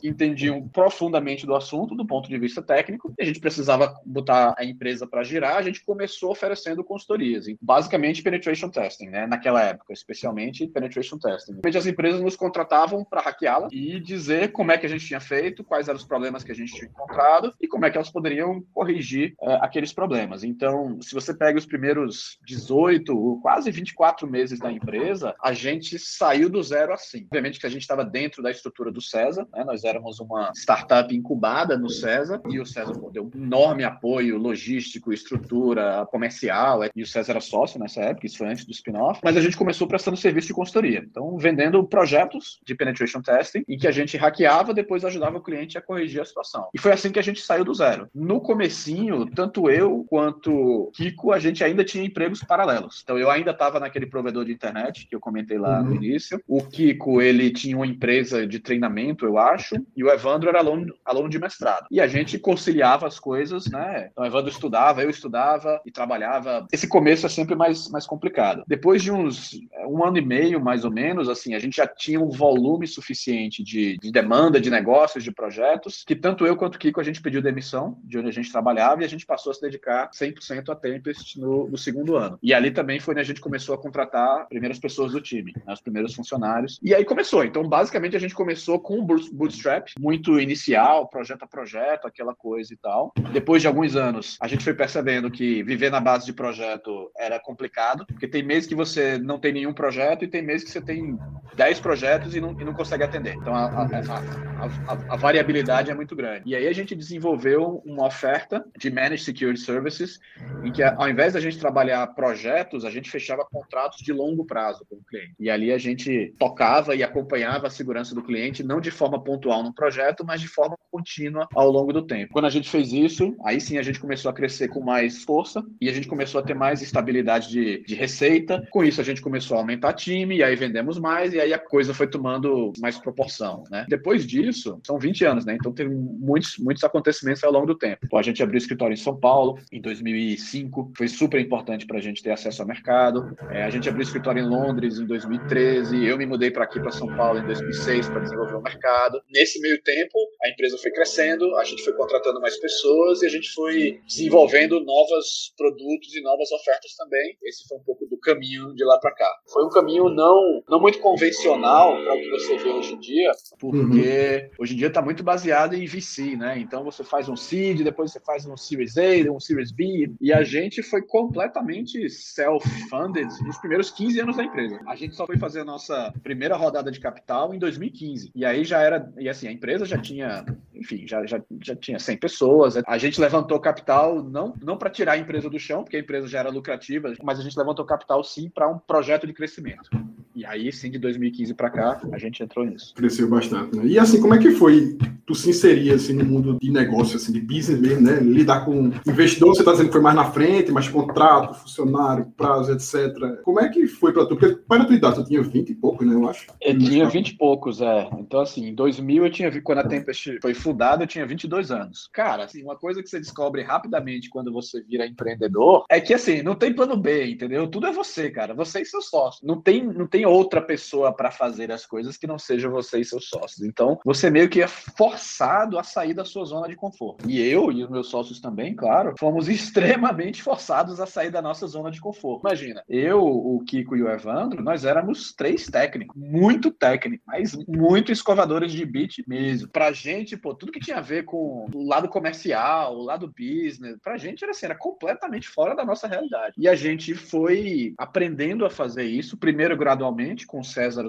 [0.00, 4.54] que entendiam profundamente do assunto, do ponto de vista técnico, e a gente precisava botar
[4.58, 9.26] a empresa para girar, a gente começou oferecendo consultorias, basicamente penetration testing, né?
[9.26, 11.58] Naquela época, especialmente penetration testing.
[11.78, 15.62] As empresas nos contratavam para hackeá-la e dizer como é que a gente tinha feito,
[15.62, 18.62] quais eram os problemas que a gente tinha encontrado e como é que elas poderiam
[18.72, 20.42] corrigir uh, aqueles problemas.
[20.42, 26.48] Então, se você pega os primeiros 18, quase 24 meses da empresa, a gente saiu
[26.48, 27.24] do zero assim.
[27.26, 29.64] Obviamente que a gente estava dentro da estrutura do César, né?
[29.64, 34.38] nós éramos uma startup incubada no César e o César pô, deu um enorme apoio
[34.38, 39.20] logístico, estrutura, comercial, e o César era sócio nessa época, isso foi antes do spin-off,
[39.22, 41.04] mas a gente começou prestando serviço de consultoria.
[41.08, 45.78] Então, vendendo projetos de penetration testing em que a gente hackeava, depois ajudava o cliente
[45.78, 46.68] a corrigir a situação.
[46.74, 48.08] E foi assim que a gente saiu do zero.
[48.14, 53.00] No comecinho, tanto eu quanto Kiko, a gente ainda tinha empregos paralelos.
[53.02, 55.86] Então, eu ainda estava naquele provedor de internet que eu comentei lá uhum.
[55.86, 56.40] no início.
[56.46, 60.94] O Kiko, ele tinha uma empresa de treinamento, eu acho, e o Evandro era aluno,
[61.04, 61.86] aluno de mestrado.
[61.90, 64.08] E a gente conciliava as coisas, né?
[64.10, 66.66] Então, o Evandro estudava, eu estudava e trabalhava.
[66.72, 68.64] Esse começo é sempre mais, mais complicado.
[68.66, 72.20] Depois de uns um ano e meio, mais ou menos, assim, a gente já tinha
[72.20, 76.78] um volume suficiente de, de demanda, de negócios, de projetos, que tanto eu quanto o
[76.78, 79.54] Kiko a gente pediu demissão de onde a gente trabalhava e a gente passou a
[79.54, 82.38] se dedicar 100% a Tempest no, no, segundo ano.
[82.42, 85.72] E ali também foi onde a gente começou a contratar primeiras pessoas do time, né,
[85.72, 86.78] os primeiros funcionários.
[86.82, 87.44] E aí começou.
[87.44, 92.72] Então, basicamente, a gente começou com um bootstrap, muito inicial, projeto a projeto, aquela coisa
[92.72, 93.12] e tal.
[93.32, 97.38] Depois de alguns anos, a gente foi percebendo que viver na base de projeto era
[97.40, 100.80] complicado, porque tem meses que você não tem nenhum projeto e tem meses que você
[100.80, 101.18] tem
[101.54, 103.34] 10 projetos e não, e não consegue atender.
[103.34, 106.42] Então a, a, a, a, variabilidade é muito grande.
[106.46, 110.20] E aí a gente desenvolveu uma oferta de Managed Security Services,
[110.62, 114.86] em que ao invés da gente trabalhar projetos, a gente fechava contratos de longo prazo
[114.88, 115.34] com o cliente.
[115.38, 119.62] E ali a gente tocava e acompanhava a segurança do cliente, não de forma pontual
[119.62, 122.32] no projeto, mas de forma contínua ao longo do tempo.
[122.32, 125.62] Quando a gente fez isso, aí sim a gente começou a crescer com mais força
[125.80, 128.66] e a gente começou a ter mais estabilidade de, de receita.
[128.70, 131.58] Com isso, a gente começou a aumentar time, e aí vendemos mais, e aí a
[131.58, 133.86] coisa foi tomando mais proporção, né?
[133.88, 135.54] Depois disso, são 20 anos, né?
[135.54, 138.16] Então teve muitos, muitos acontecimentos ao longo do tempo.
[138.16, 142.22] a gente abriu escritório em São Paulo em 2005, foi super importante para a gente
[142.22, 143.36] ter acesso ao mercado.
[143.50, 146.90] É, a gente abriu escritório em Londres em 2013, eu me mudei para aqui, para
[146.90, 148.87] São Paulo, em 2006, para desenvolver o mercado.
[149.30, 153.28] Nesse meio tempo, a empresa foi crescendo, a gente foi contratando mais pessoas e a
[153.28, 157.36] gente foi desenvolvendo novos produtos e novas ofertas também.
[157.44, 159.30] Esse foi um pouco do caminho de lá para cá.
[159.52, 163.30] Foi um caminho não, não muito convencional para o que você vê hoje em dia,
[163.58, 164.50] porque uhum.
[164.58, 166.58] hoje em dia está muito baseado em VC, né?
[166.58, 170.32] Então você faz um seed, depois você faz um Series A, um Series B, e
[170.32, 174.80] a gente foi completamente self-funded nos primeiros 15 anos da empresa.
[174.86, 178.32] A gente só foi fazer a nossa primeira rodada de capital em 2015.
[178.34, 181.98] E aí já era, e assim, a empresa já tinha, enfim, já, já, já tinha
[181.98, 182.76] 100 pessoas.
[182.86, 186.26] A gente levantou capital não, não para tirar a empresa do chão, porque a empresa
[186.28, 189.90] já era lucrativa, mas a gente levantou capital sim para um projeto de crescimento.
[190.38, 192.94] E aí, sim, de 2015 para cá, a gente entrou nisso.
[192.94, 193.84] Cresceu bastante, né?
[193.84, 194.96] E assim, como é que foi
[195.26, 198.20] tu se inserir assim, no mundo de negócio, assim, de business mesmo, né?
[198.20, 202.72] Lidar com investidor, você está dizendo que foi mais na frente, mais contrato, funcionário, prazo,
[202.72, 203.42] etc.
[203.42, 204.36] Como é que foi para tu?
[204.36, 206.14] Porque para a tua idade, tu tinha 20 e poucos, né?
[206.14, 206.46] Eu acho.
[206.60, 208.08] Eu tinha 20 e poucos, é.
[208.20, 212.08] Então, assim, em 2000 eu tinha, quando a Tempest foi fundada, eu tinha 22 anos.
[212.12, 216.42] Cara, assim, uma coisa que você descobre rapidamente quando você vira empreendedor é que, assim,
[216.42, 217.66] não tem plano B, entendeu?
[217.66, 218.54] Tudo é você, cara.
[218.54, 219.44] Você e seu sócio.
[219.44, 223.04] Não tem, não tem outra pessoa para fazer as coisas que não seja você e
[223.04, 223.66] seus sócios.
[223.66, 227.28] Então, você meio que é forçado a sair da sua zona de conforto.
[227.28, 231.66] E eu e os meus sócios também, claro, fomos extremamente forçados a sair da nossa
[231.66, 232.46] zona de conforto.
[232.46, 238.12] Imagina, eu, o Kiko e o Evandro, nós éramos três técnicos, muito técnicos, mas muito
[238.12, 239.68] escovadores de beat mesmo.
[239.68, 243.96] Pra gente, pô, tudo que tinha a ver com o lado comercial, o lado business,
[244.02, 246.54] pra gente era assim, era completamente fora da nossa realidade.
[246.58, 251.04] E a gente foi aprendendo a fazer isso, primeiro gradualmente com o César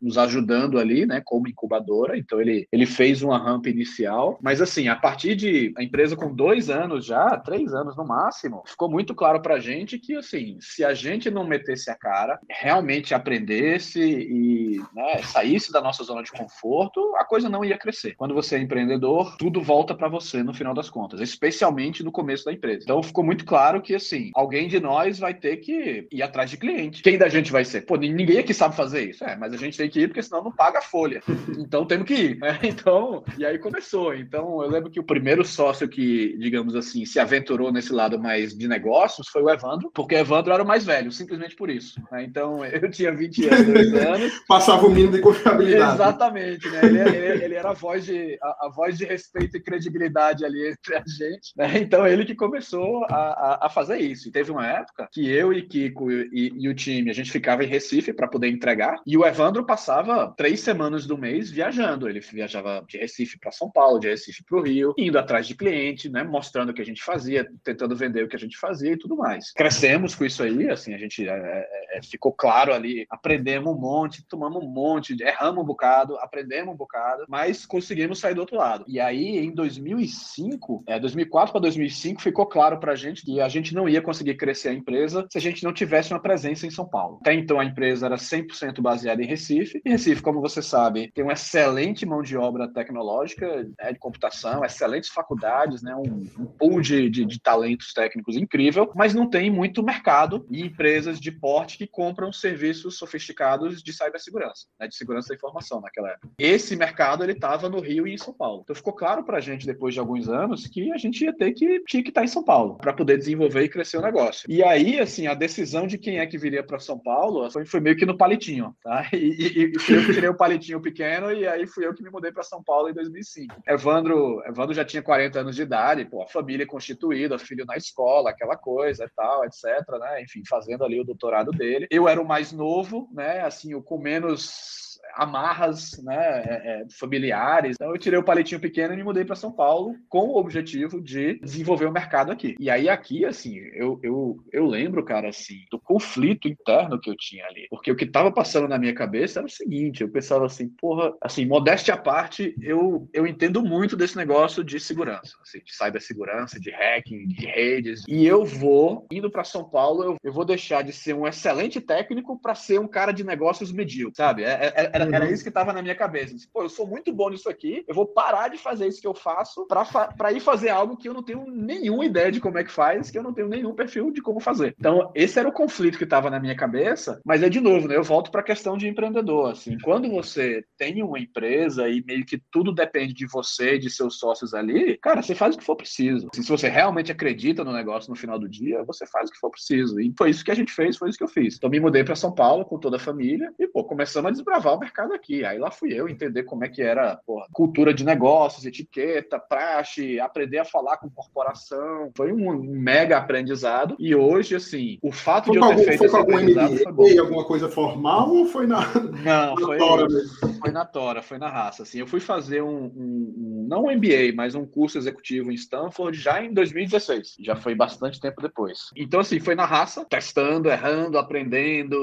[0.00, 2.16] nos ajudando ali, né, como incubadora.
[2.16, 6.34] Então ele, ele fez uma rampa inicial, mas assim, a partir de a empresa com
[6.34, 10.84] dois anos já, três anos no máximo, ficou muito claro para gente que assim, se
[10.84, 16.32] a gente não metesse a cara, realmente aprendesse e né, saísse da nossa zona de
[16.32, 18.14] conforto, a coisa não ia crescer.
[18.16, 22.44] Quando você é empreendedor, tudo volta para você no final das contas, especialmente no começo
[22.44, 22.80] da empresa.
[22.82, 26.56] Então ficou muito claro que assim, alguém de nós vai ter que ir atrás de
[26.56, 27.02] cliente.
[27.02, 27.82] Quem da gente vai ser?
[27.82, 29.24] Pô, ninguém que sabe fazer isso.
[29.24, 31.22] É, mas a gente tem que ir porque senão não paga a folha.
[31.58, 32.38] Então temos que ir.
[32.38, 32.58] Né?
[32.74, 34.14] Então, e aí começou.
[34.14, 38.54] Então eu lembro que o primeiro sócio que, digamos assim, se aventurou nesse lado mais
[38.56, 42.00] de negócios foi o Evandro, porque o Evandro era o mais velho, simplesmente por isso.
[42.10, 42.24] Né?
[42.24, 44.32] Então eu tinha 22 anos.
[44.48, 45.94] Passava o mínimo de confiabilidade.
[45.94, 46.80] Exatamente, né?
[46.84, 50.68] Ele, ele, ele, era a voz, de, a, a, voz de respeito e credibilidade ali
[50.68, 51.52] entre a gente.
[51.56, 51.78] Né?
[51.78, 54.28] Então ele que começou a, a, a, fazer isso.
[54.28, 57.64] E teve uma época que eu e Kiko e, e o time, a gente ficava
[57.64, 62.08] em Recife para poder entregar, e o Evandro passava três semanas do mês viajando.
[62.08, 65.54] Ele viajava de Recife para São Paulo, de Recife para o Rio, indo atrás de
[65.54, 66.24] cliente, né?
[66.24, 69.16] Mostrando o que a gente fazia, tentando vender o que a gente fazia e tudo
[69.16, 69.52] mais.
[69.52, 73.78] Crescemos com isso aí, assim, a gente é, é, é ficou claro ali, aprendemos um
[73.78, 78.56] monte, tomamos um monte, erramos um bocado, aprendemos um bocado, mas conseguimos sair do outro
[78.56, 78.84] lado.
[78.88, 83.48] E aí, em 2005, é, 2004 para 2005, ficou claro para a gente que a
[83.48, 86.70] gente não ia conseguir crescer a empresa se a gente não tivesse uma presença em
[86.70, 87.18] São Paulo.
[87.20, 89.80] Até então, a empresa era 100% baseada em Recife.
[89.84, 94.64] E Recife, como você sabe, tem uma excelente mão de obra tecnológica né, de computação,
[94.64, 99.50] excelentes faculdades, né, um, um pool de, de, de talentos técnicos incrível, mas não tem
[99.50, 105.28] muito mercado e empresas de porte que compram serviços sofisticados de cibersegurança, né, de segurança
[105.28, 106.30] da informação naquela época.
[106.38, 108.62] Esse mercado ele estava no Rio e em São Paulo.
[108.62, 111.52] Então ficou claro para a gente depois de alguns anos que a gente ia ter
[111.52, 114.50] que tinha que estar tá em São Paulo para poder desenvolver e crescer o negócio.
[114.50, 117.80] E aí, assim, a decisão de quem é que viria para São Paulo foi, foi,
[117.80, 119.08] meio que no palitinho, tá?
[119.14, 122.32] E, e, e eu tirei o palitinho pequeno e aí fui eu que me mudei
[122.32, 123.62] para São Paulo em 2005.
[123.66, 128.30] Evandro, Evandro já tinha 40 anos de idade, pô, a família constituída, filho na escola,
[128.30, 129.64] aquela coisa e tal, etc,
[130.00, 130.22] né?
[130.22, 131.86] Enfim, fazendo ali o doutorado dele.
[131.90, 133.40] Eu era o mais novo, né?
[133.40, 137.76] Assim, o com menos amarras né, é, é, familiares.
[137.76, 141.00] Então eu tirei o palitinho pequeno e me mudei para São Paulo com o objetivo
[141.00, 142.56] de desenvolver o mercado aqui.
[142.58, 147.16] E aí aqui, assim, eu, eu, eu lembro, cara, assim, do conflito interno que eu
[147.16, 147.66] tinha ali.
[147.70, 151.12] Porque o que estava passando na minha cabeça era o seguinte, eu pensava assim, porra,
[151.20, 156.58] assim, modéstia à parte, eu, eu entendo muito desse negócio de segurança, assim, de cibersegurança,
[156.58, 158.02] de hacking, de redes.
[158.08, 161.80] E eu vou, indo para São Paulo, eu, eu vou deixar de ser um excelente
[161.80, 164.44] técnico para ser um cara de negócios medíocre, sabe?
[164.44, 165.32] É, é, era, era uhum.
[165.32, 166.34] isso que estava na minha cabeça.
[166.52, 169.14] Pô, eu sou muito bom nisso aqui, eu vou parar de fazer isso que eu
[169.14, 172.64] faço para fa ir fazer algo que eu não tenho nenhuma ideia de como é
[172.64, 174.74] que faz, que eu não tenho nenhum perfil de como fazer.
[174.78, 177.96] Então, esse era o conflito que estava na minha cabeça, mas é de novo, né?
[177.96, 179.50] Eu volto para a questão de empreendedor.
[179.50, 184.18] Assim, quando você tem uma empresa e meio que tudo depende de você, de seus
[184.18, 186.28] sócios ali, cara, você faz o que for preciso.
[186.32, 189.38] Assim, se você realmente acredita no negócio no final do dia, você faz o que
[189.38, 190.00] for preciso.
[190.00, 191.56] E foi isso que a gente fez, foi isso que eu fiz.
[191.56, 194.74] Então, me mudei para São Paulo com toda a família e, pô, começamos a desbravar
[194.74, 195.44] o mercado aqui.
[195.44, 200.20] Aí lá fui eu entender como é que era porra, cultura de negócios, etiqueta, praxe,
[200.20, 202.12] aprender a falar com corporação.
[202.16, 203.96] Foi um, mega aprendizado.
[203.98, 207.20] E hoje, assim, o fato foi de eu ter algum, feito esse aprendizado foi bom.
[207.20, 208.86] alguma coisa formal ou foi na.
[208.94, 210.53] Não, na foi, tora mesmo?
[210.64, 211.82] Foi na Tora, foi na raça.
[211.82, 215.54] Assim, eu fui fazer um, um, um, não um MBA, mas um curso executivo em
[215.54, 217.36] Stanford já em 2016.
[217.40, 218.88] Já foi bastante tempo depois.
[218.96, 221.96] Então, assim, foi na raça, testando, errando, aprendendo.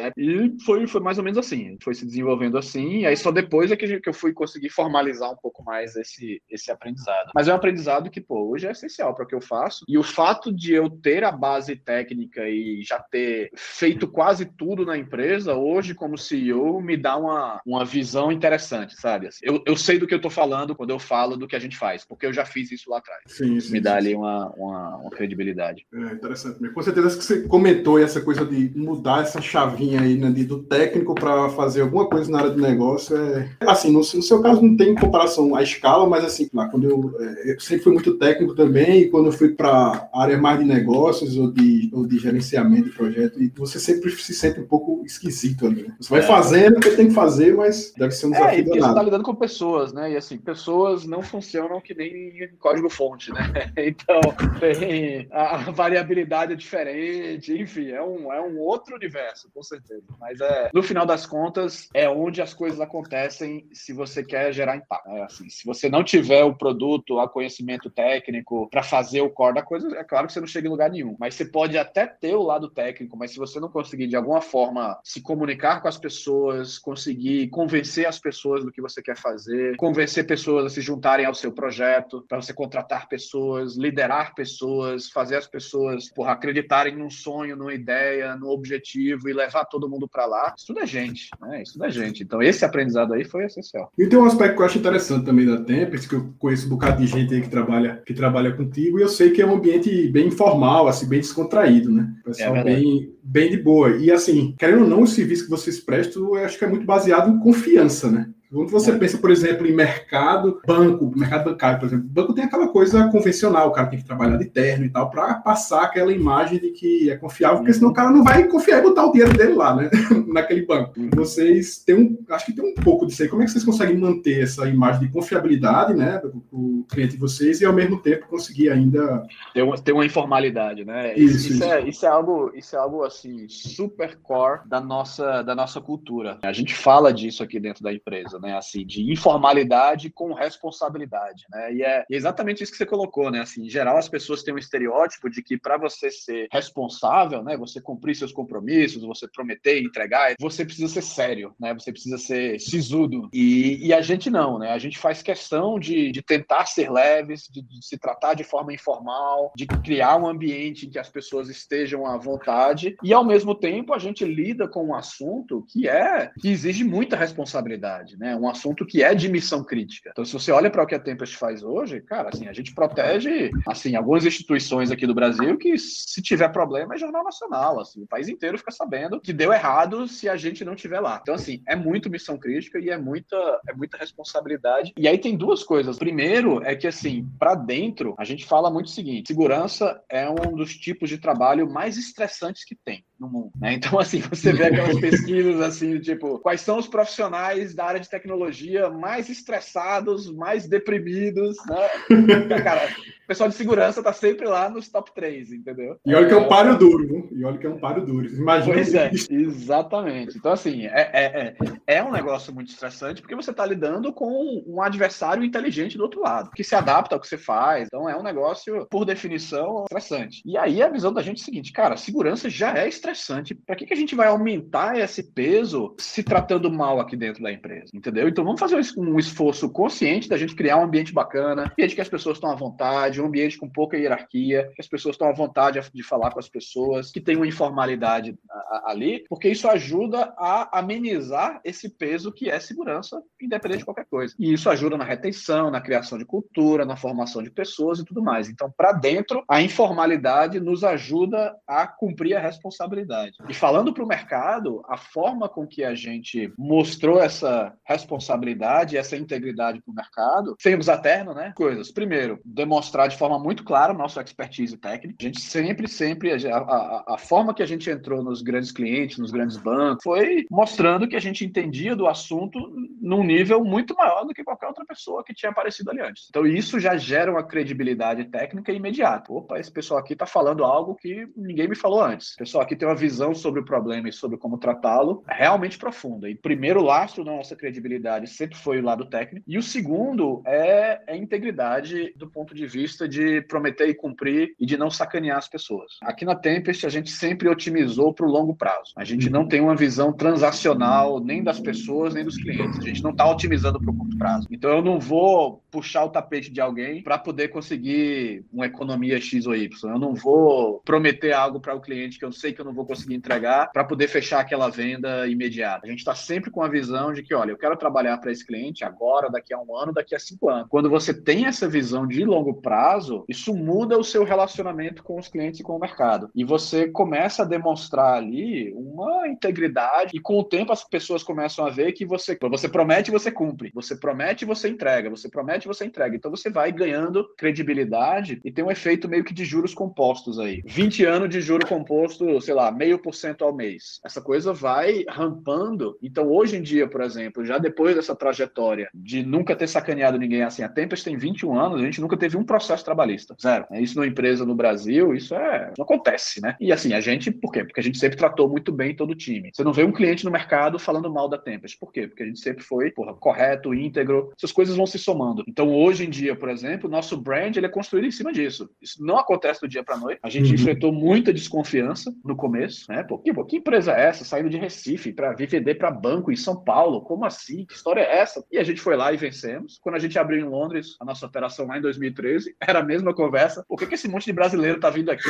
[0.00, 1.78] É, e foi, foi mais ou menos assim.
[1.82, 5.36] Foi se desenvolvendo assim, e aí só depois é que, eu fui conseguir formalizar um
[5.36, 7.30] pouco mais esse, esse aprendizado.
[7.34, 9.96] Mas é um aprendizado que, pô, hoje é essencial para o que eu faço, e
[9.96, 14.96] o fato de eu ter a base técnica e já ter feito quase tudo na
[14.96, 17.99] empresa, hoje, como CEO, me dá uma, uma visão
[18.32, 19.28] interessante, sabe?
[19.28, 21.60] Assim, eu, eu sei do que eu estou falando quando eu falo do que a
[21.60, 23.22] gente faz, porque eu já fiz isso lá atrás.
[23.26, 25.86] Sim, sim, me dá sim, ali uma, uma, uma, credibilidade.
[25.92, 26.68] É interessante.
[26.68, 30.62] Com certeza que você comentou essa coisa de mudar essa chavinha aí, né, de, do
[30.62, 33.50] técnico para fazer alguma coisa na área de negócio é.
[33.60, 37.14] Assim, no, no, seu caso não tem comparação à escala, mas assim, lá, quando eu,
[37.20, 40.64] é, eu sempre fui muito técnico também, e quando eu fui para área mais de
[40.64, 45.02] negócios ou de, ou de gerenciamento de projeto, e você sempre se sente um pouco
[45.04, 45.94] esquisito ali, né?
[46.00, 46.22] Você vai é.
[46.22, 48.50] fazendo o que tem que fazer, mas deve ser um desafio.
[48.50, 50.12] É, e porque você está lidando com pessoas, né?
[50.12, 53.40] E assim, pessoas não funcionam que nem código-fonte, né?
[53.90, 54.20] Então,
[54.60, 60.02] tem a variabilidade é diferente, enfim, é um, é um outro universo, com certeza.
[60.18, 64.76] Mas é, no final das contas, é onde as coisas acontecem se você quer gerar
[64.76, 65.08] impacto.
[65.08, 65.22] Né?
[65.22, 69.62] Assim, se você não tiver o produto, o conhecimento técnico para fazer o core da
[69.62, 71.16] coisa, é claro que você não chega em lugar nenhum.
[71.18, 74.40] Mas você pode até ter o lado técnico, mas se você não conseguir de alguma
[74.40, 79.76] forma se comunicar com as pessoas, conseguir convencer as pessoas do que você quer fazer,
[79.76, 85.36] convencer pessoas a se juntarem ao seu projeto, para você contratar pessoas, liderar pessoas, fazer
[85.36, 90.26] as pessoas porra, acreditarem num sonho, numa ideia, no objetivo e levar todo mundo para
[90.26, 90.54] lá.
[90.56, 91.62] Isso tudo é gente, né?
[91.62, 92.22] Isso tudo é gente.
[92.22, 93.90] Então, esse aprendizado aí foi essencial.
[93.98, 96.70] E tem um aspecto que eu acho interessante também da Tempest, que eu conheço um
[96.70, 99.54] bocado de gente aí que trabalha, que trabalha contigo, e eu sei que é um
[99.54, 102.12] ambiente bem informal, assim, bem descontraído, né?
[102.24, 103.96] Pessoal é bem, bem de boa.
[103.96, 106.84] E assim, querendo ou não, o serviço que vocês prestam, eu acho que é muito
[106.84, 108.28] baseado em confiança, né?
[108.52, 112.68] Quando você pensa, por exemplo, em mercado, banco, mercado bancário, por exemplo, banco tem aquela
[112.68, 116.58] coisa convencional, o cara tem que trabalhar de terno e tal, para passar aquela imagem
[116.58, 119.36] de que é confiável, porque senão o cara não vai confiar e botar o dinheiro
[119.36, 119.88] dele lá, né?
[120.26, 120.94] Naquele banco.
[121.14, 123.28] Vocês têm um, acho que tem um pouco disso aí.
[123.28, 127.18] Como é que vocês conseguem manter essa imagem de confiabilidade, né, do, do cliente de
[127.18, 129.22] vocês e ao mesmo tempo conseguir ainda
[129.54, 131.14] ter uma, ter uma informalidade, né?
[131.16, 135.42] Isso, isso, isso, É, isso é algo, isso é algo assim super core da nossa
[135.42, 136.38] da nossa cultura.
[136.42, 138.56] A gente fala disso aqui dentro da empresa né?
[138.56, 141.74] Assim, de informalidade com responsabilidade, né?
[141.74, 143.40] E é exatamente isso que você colocou, né?
[143.40, 147.56] Assim, em geral, as pessoas têm um estereótipo de que para você ser responsável, né?
[147.56, 151.74] Você cumprir seus compromissos, você prometer, entregar, você precisa ser sério, né?
[151.74, 153.28] Você precisa ser sisudo.
[153.32, 154.70] E, e a gente não, né?
[154.70, 158.72] A gente faz questão de, de tentar ser leves, de, de se tratar de forma
[158.72, 163.54] informal, de criar um ambiente em que as pessoas estejam à vontade e ao mesmo
[163.54, 168.29] tempo a gente lida com um assunto que é que exige muita responsabilidade, né?
[168.30, 168.36] Né?
[168.36, 170.10] Um assunto que é de missão crítica.
[170.12, 172.74] Então, se você olha para o que a Tempest faz hoje, cara, assim, a gente
[172.74, 178.02] protege, assim, algumas instituições aqui do Brasil que, se tiver problema, é jornal nacional, assim,
[178.02, 181.18] o país inteiro fica sabendo que deu errado se a gente não tiver lá.
[181.20, 183.36] Então, assim, é muito missão crítica e é muita,
[183.68, 184.92] é muita responsabilidade.
[184.96, 185.98] E aí tem duas coisas.
[185.98, 190.54] Primeiro é que, assim, para dentro, a gente fala muito o seguinte: segurança é um
[190.54, 193.74] dos tipos de trabalho mais estressantes que tem no mundo, né?
[193.74, 198.08] Então, assim, você vê aquelas pesquisas, assim, tipo, quais são os profissionais da área de
[198.08, 202.58] tecnologia mais estressados, mais deprimidos, né?
[202.64, 202.88] Cara,
[203.30, 205.96] pessoal de segurança tá sempre lá nos top 3, entendeu?
[206.04, 207.28] E olha que é um páreo duro, viu?
[207.30, 208.26] E olha que é um páreo duro.
[208.26, 208.74] Imagina.
[208.74, 210.36] Pois é, exatamente.
[210.36, 211.54] Então, assim, é, é,
[211.86, 216.02] é, é um negócio muito estressante porque você tá lidando com um adversário inteligente do
[216.02, 217.86] outro lado, que se adapta ao que você faz.
[217.86, 220.42] Então, é um negócio, por definição, estressante.
[220.44, 223.54] E aí, a visão da gente é o seguinte, cara, segurança já é estressante.
[223.54, 227.52] Para que, que a gente vai aumentar esse peso se tratando mal aqui dentro da
[227.52, 227.90] empresa?
[227.94, 228.28] entendeu?
[228.28, 232.08] Então vamos fazer um esforço consciente da gente criar um ambiente bacana, ambiente que as
[232.08, 235.80] pessoas estão à vontade, um ambiente com pouca hierarquia, que as pessoas estão à vontade
[235.92, 238.36] de falar com as pessoas, que tem uma informalidade
[238.84, 244.34] ali, porque isso ajuda a amenizar esse peso que é segurança, independente de qualquer coisa.
[244.38, 248.22] E isso ajuda na retenção, na criação de cultura, na formação de pessoas e tudo
[248.22, 248.48] mais.
[248.48, 253.36] Então, para dentro, a informalidade nos ajuda a cumprir a responsabilidade.
[253.48, 259.16] E falando para o mercado, a forma com que a gente mostrou essa responsabilidade, essa
[259.16, 261.52] integridade para o mercado, sem usar terno, né?
[261.56, 261.90] Coisas.
[261.90, 265.16] Primeiro, demonstrar de forma muito clara nossa expertise técnica.
[265.20, 269.18] A gente sempre, sempre, a, a, a forma que a gente entrou nos grandes clientes,
[269.18, 272.58] nos grandes bancos, foi mostrando que a gente entendia do assunto
[273.00, 276.26] num nível muito maior do que qualquer outra pessoa que tinha aparecido ali antes.
[276.28, 279.32] Então, isso já gera uma credibilidade técnica imediata.
[279.32, 282.34] Opa, esse pessoal aqui está falando algo que ninguém me falou antes.
[282.34, 286.28] O pessoal aqui tem uma visão sobre o problema e sobre como tratá-lo realmente profunda.
[286.28, 289.44] E primeiro lastro da nossa credibilidade credibilidade sempre foi o lado técnico.
[289.48, 294.66] E o segundo é a integridade do ponto de vista de prometer e cumprir e
[294.66, 295.98] de não sacanear as pessoas.
[296.02, 298.92] Aqui na Tempest, a gente sempre otimizou para o longo prazo.
[298.96, 302.78] A gente não tem uma visão transacional nem das pessoas, nem dos clientes.
[302.78, 304.46] A gente não está otimizando para o curto prazo.
[304.50, 309.46] Então, eu não vou puxar o tapete de alguém para poder conseguir uma economia X
[309.46, 309.90] ou Y.
[309.90, 312.86] Eu não vou prometer algo para o cliente que eu sei que eu não vou
[312.86, 315.86] conseguir entregar para poder fechar aquela venda imediata.
[315.86, 318.46] A gente está sempre com a visão de que, olha, eu quero trabalhar para esse
[318.46, 320.68] cliente agora, daqui a um ano, daqui a cinco anos.
[320.68, 322.79] Quando você tem essa visão de longo prazo,
[323.28, 326.30] isso muda o seu relacionamento com os clientes e com o mercado.
[326.34, 331.64] E você começa a demonstrar ali uma integridade, e com o tempo as pessoas começam
[331.66, 333.70] a ver que você, você promete e você cumpre.
[333.74, 335.10] Você promete e você entrega.
[335.10, 336.16] Você promete e você entrega.
[336.16, 340.62] Então você vai ganhando credibilidade e tem um efeito meio que de juros compostos aí.
[340.66, 344.00] 20 anos de juro composto, sei lá, meio por cento ao mês.
[344.04, 345.96] Essa coisa vai rampando.
[346.02, 350.42] Então hoje em dia, por exemplo, já depois dessa trajetória de nunca ter sacaneado ninguém
[350.42, 353.36] assim, a Tempest tem 21 anos, a gente nunca teve um processo trabalhista.
[353.40, 353.66] Zero.
[353.70, 355.72] É isso numa empresa no Brasil, isso é.
[355.76, 356.56] Não acontece, né?
[356.60, 357.64] E assim, a gente, por quê?
[357.64, 359.50] Porque a gente sempre tratou muito bem todo o time.
[359.52, 361.78] Você não vê um cliente no mercado falando mal da Tempest.
[361.78, 362.06] Por quê?
[362.06, 364.32] Porque a gente sempre foi porra, correto, íntegro.
[364.36, 365.44] Essas coisas vão se somando.
[365.48, 368.68] Então, hoje em dia, por exemplo, o nosso brand ele é construído em cima disso.
[368.80, 370.20] Isso não acontece do dia para noite.
[370.22, 370.54] A gente uhum.
[370.54, 373.02] enfrentou muita desconfiança no começo, né?
[373.02, 374.24] Pô, que, que empresa é essa?
[374.24, 377.02] Saindo de Recife para vir vender para banco em São Paulo?
[377.02, 377.64] Como assim?
[377.66, 378.44] Que história é essa?
[378.50, 379.78] E a gente foi lá e vencemos.
[379.80, 383.14] Quando a gente abriu em Londres a nossa operação lá em 2013, era a mesma
[383.14, 383.64] conversa.
[383.66, 385.24] Por que, que esse monte de brasileiro tá vindo aqui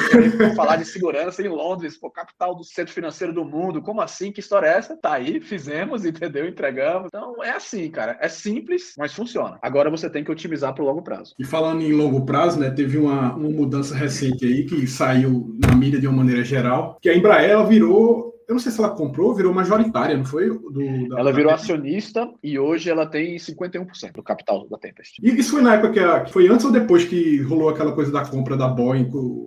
[0.57, 3.81] falar de segurança em Londres, pô, capital do centro financeiro do mundo?
[3.81, 4.33] Como assim?
[4.33, 4.97] Que história é essa?
[4.97, 6.47] Tá aí, fizemos, entendeu?
[6.47, 7.07] Entregamos.
[7.07, 8.19] Então é assim, cara.
[8.21, 9.59] É simples, mas funciona.
[9.63, 11.35] Agora você tem que otimizar para o longo prazo.
[11.39, 12.71] E falando em longo prazo, né?
[12.71, 17.09] Teve uma, uma mudança recente aí que saiu na mídia de uma maneira geral, que
[17.09, 20.49] a Embraer virou eu não sei se ela comprou, virou majoritária, não foi?
[20.49, 25.21] Do, da, ela virou acionista e hoje ela tem 51% do capital da Tempest.
[25.23, 27.93] E isso foi na época que, a, que, foi antes ou depois que rolou aquela
[27.93, 29.05] coisa da compra da Boeing?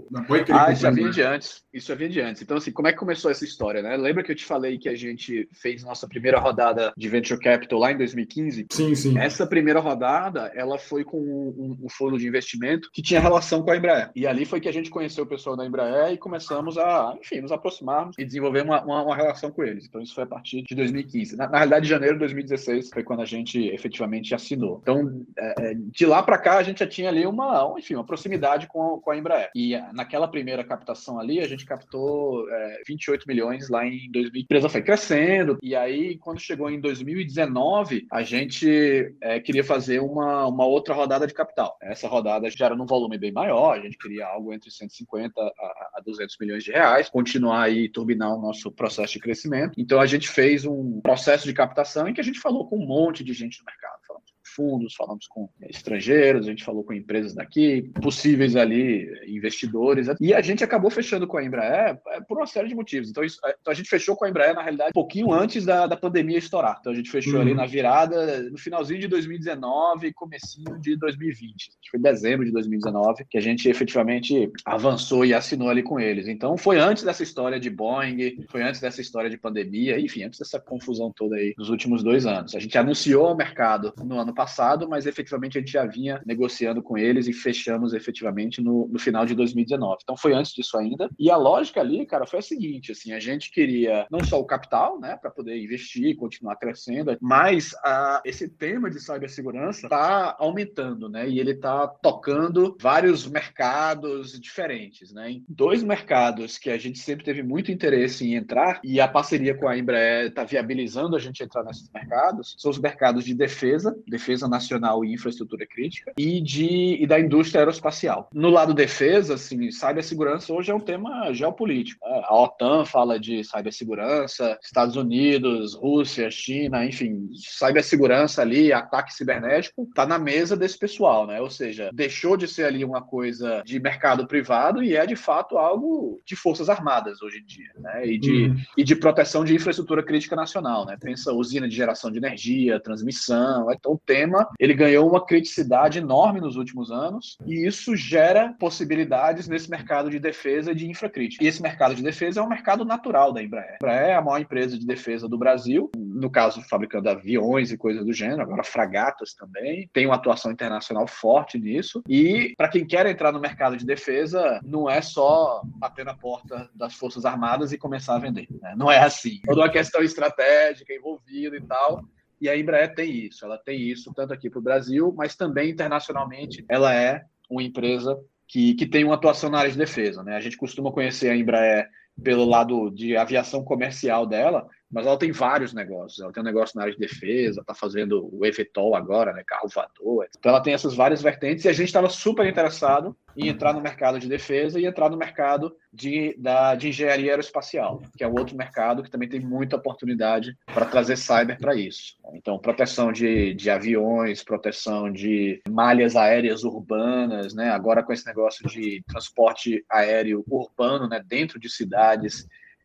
[0.10, 1.64] Da Boeing ah, isso já vinha de antes.
[1.74, 2.42] Isso já vinha de antes.
[2.42, 3.98] Então, assim, como é que começou essa história, né?
[3.98, 7.80] Lembra que eu te falei que a gente fez nossa primeira rodada de Venture Capital
[7.80, 8.68] lá em 2015?
[8.72, 9.20] Sim, sim.
[9.20, 13.72] Essa primeira rodada, ela foi com um, um fundo de investimento que tinha relação com
[13.72, 14.12] a Embraer.
[14.16, 17.42] E ali foi que a gente conheceu o pessoal da Embraer e começamos a, enfim,
[17.42, 19.86] nos aproximarmos e desenvolver uma, uma uma, uma, relação com eles.
[19.86, 21.36] Então, isso foi a partir de 2015.
[21.36, 24.80] Na, na realidade, janeiro de 2016 foi quando a gente efetivamente assinou.
[24.82, 28.06] Então, é, é de lá para cá, a gente já tinha ali uma, enfim, uma
[28.06, 29.50] proximidade com, com a Embraer.
[29.56, 34.32] E naquela primeira captação ali, a gente captou é, 28 milhões lá em 2000.
[34.34, 35.58] A empresa foi crescendo.
[35.62, 41.28] E aí, quando chegou em 2019, a gente é, queria fazer uma, uma outra rodada
[41.28, 41.78] de capital.
[41.82, 45.90] Essa rodada já era num volume bem maior, a gente queria algo entre 150 a,
[45.96, 49.80] a 200 milhões de reais, continuar aí, turbinar o nosso processo de crescimento.
[49.80, 52.86] Então a gente fez um processo de captação em que a gente falou com um
[52.86, 54.00] monte de gente no mercado.
[54.08, 60.34] Falamos fundos, falamos com estrangeiros, a gente falou com empresas daqui, possíveis ali investidores, e
[60.34, 63.10] a gente acabou fechando com a Embraer é, por uma série de motivos.
[63.10, 65.88] Então, isso, então a gente fechou com a Embraer, na realidade, um pouquinho antes da,
[65.88, 66.78] da pandemia estourar.
[66.80, 67.42] Então a gente fechou uhum.
[67.42, 71.72] ali na virada, no finalzinho de 2019 e comecinho de 2020.
[71.90, 76.28] Foi dezembro de 2019 que a gente efetivamente avançou e assinou ali com eles.
[76.28, 80.40] Então foi antes dessa história de Boeing, foi antes dessa história de pandemia, enfim, antes
[80.40, 82.56] dessa confusão toda aí dos últimos dois anos.
[82.56, 86.22] A gente anunciou ao mercado no ano passado passado, mas efetivamente a gente já vinha
[86.26, 90.00] negociando com eles e fechamos efetivamente no, no final de 2019.
[90.04, 91.10] Então foi antes disso ainda.
[91.18, 94.46] E a lógica ali, cara, foi a seguinte: assim, a gente queria não só o
[94.46, 100.36] capital, né, para poder investir e continuar crescendo, mas a, esse tema de cibersegurança está
[100.38, 101.30] aumentando, né?
[101.30, 105.32] E ele está tocando vários mercados diferentes, né?
[105.32, 109.56] Em dois mercados que a gente sempre teve muito interesse em entrar e a parceria
[109.56, 113.96] com a Embraer está viabilizando a gente entrar nesses mercados, são os mercados de defesa,
[114.08, 118.30] defesa defesa nacional e infraestrutura crítica, e, de, e da indústria aeroespacial.
[118.34, 122.06] No lado defesa, assim, cibersegurança hoje é um tema geopolítico.
[122.08, 122.22] Né?
[122.26, 130.06] A OTAN fala de cibersegurança, Estados Unidos, Rússia, China, enfim, cibersegurança ali, ataque cibernético, está
[130.06, 131.40] na mesa desse pessoal, né?
[131.40, 135.58] Ou seja, deixou de ser ali uma coisa de mercado privado e é de fato
[135.58, 138.08] algo de forças armadas hoje em dia, né?
[138.08, 138.56] E de, uhum.
[138.78, 140.98] e de proteção de infraestrutura crítica nacional, né?
[141.00, 144.23] Pensa usina de geração de energia, transmissão, então tem
[144.60, 150.20] ele ganhou uma criticidade enorme nos últimos anos e isso gera possibilidades nesse mercado de
[150.20, 151.44] defesa de infracrítica.
[151.44, 153.74] E esse mercado de defesa é um mercado natural da Embraer.
[153.74, 157.78] A Embraer é a maior empresa de defesa do Brasil, no caso fabricando aviões e
[157.78, 162.02] coisas do gênero, agora fragatas também, tem uma atuação internacional forte nisso.
[162.08, 166.70] E para quem quer entrar no mercado de defesa, não é só bater na porta
[166.74, 168.48] das Forças Armadas e começar a vender.
[168.62, 168.74] Né?
[168.78, 169.42] Não é assim.
[169.46, 172.04] Toda uma questão estratégica envolvida e tal.
[172.40, 175.70] E a Embraer tem isso, ela tem isso tanto aqui para o Brasil, mas também
[175.70, 180.24] internacionalmente ela é uma empresa que, que tem uma atuação na área de defesa.
[180.24, 180.36] Né?
[180.36, 181.90] A gente costuma conhecer a Embraer
[182.22, 186.20] pelo lado de aviação comercial dela, mas ela tem vários negócios.
[186.20, 189.68] Ela tem um negócio na área de defesa, está fazendo o eVTOL agora, né, carro
[189.68, 190.28] voador.
[190.38, 193.82] Então ela tem essas várias vertentes e a gente estava super interessado em entrar no
[193.82, 198.38] mercado de defesa e entrar no mercado de, da, de engenharia aeroespacial, que é um
[198.38, 202.16] outro mercado que também tem muita oportunidade para trazer cyber para isso.
[202.36, 207.72] Então, proteção de, de aviões, proteção de malhas aéreas urbanas, né?
[207.72, 211.20] agora com esse negócio de transporte aéreo urbano né?
[211.26, 212.03] dentro de cidades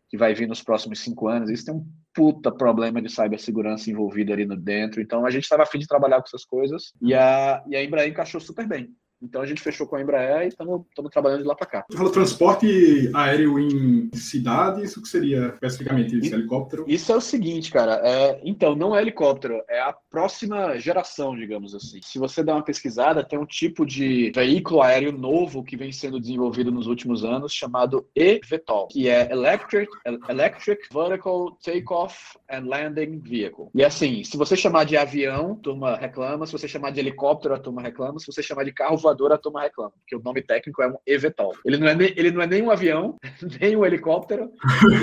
[0.09, 1.51] que vai vir nos próximos cinco anos.
[1.51, 5.01] Isso tem um puta problema de cibersegurança envolvido ali no dentro.
[5.01, 8.11] Então a gente estava afim de trabalhar com essas coisas e a, e a Embraer
[8.11, 8.89] encaixou super bem.
[9.23, 11.85] Então a gente fechou com a Embraer e estamos trabalhando de lá para cá.
[11.89, 16.85] Você falou transporte aéreo em cidades, o que seria especificamente esse helicóptero?
[16.87, 18.01] Isso é o seguinte, cara.
[18.05, 22.01] É, então, não é helicóptero, é a próxima geração, digamos assim.
[22.03, 26.21] Se você der uma pesquisada, tem um tipo de veículo aéreo novo que vem sendo
[26.21, 29.91] desenvolvido nos últimos anos chamado eVTOL, que é Electric,
[30.29, 33.67] Electric Vertical Takeoff and Landing Vehicle.
[33.75, 37.55] E assim, se você chamar de avião, a turma reclama, se você chamar de helicóptero,
[37.55, 40.43] a turma reclama, se você chamar de carro voador, a turma reclama, porque o nome
[40.43, 41.55] técnico é um eVTOL.
[41.65, 43.17] Ele não é, ele não é nem um avião,
[43.61, 44.53] nem um helicóptero,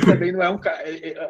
[0.06, 0.60] também não é um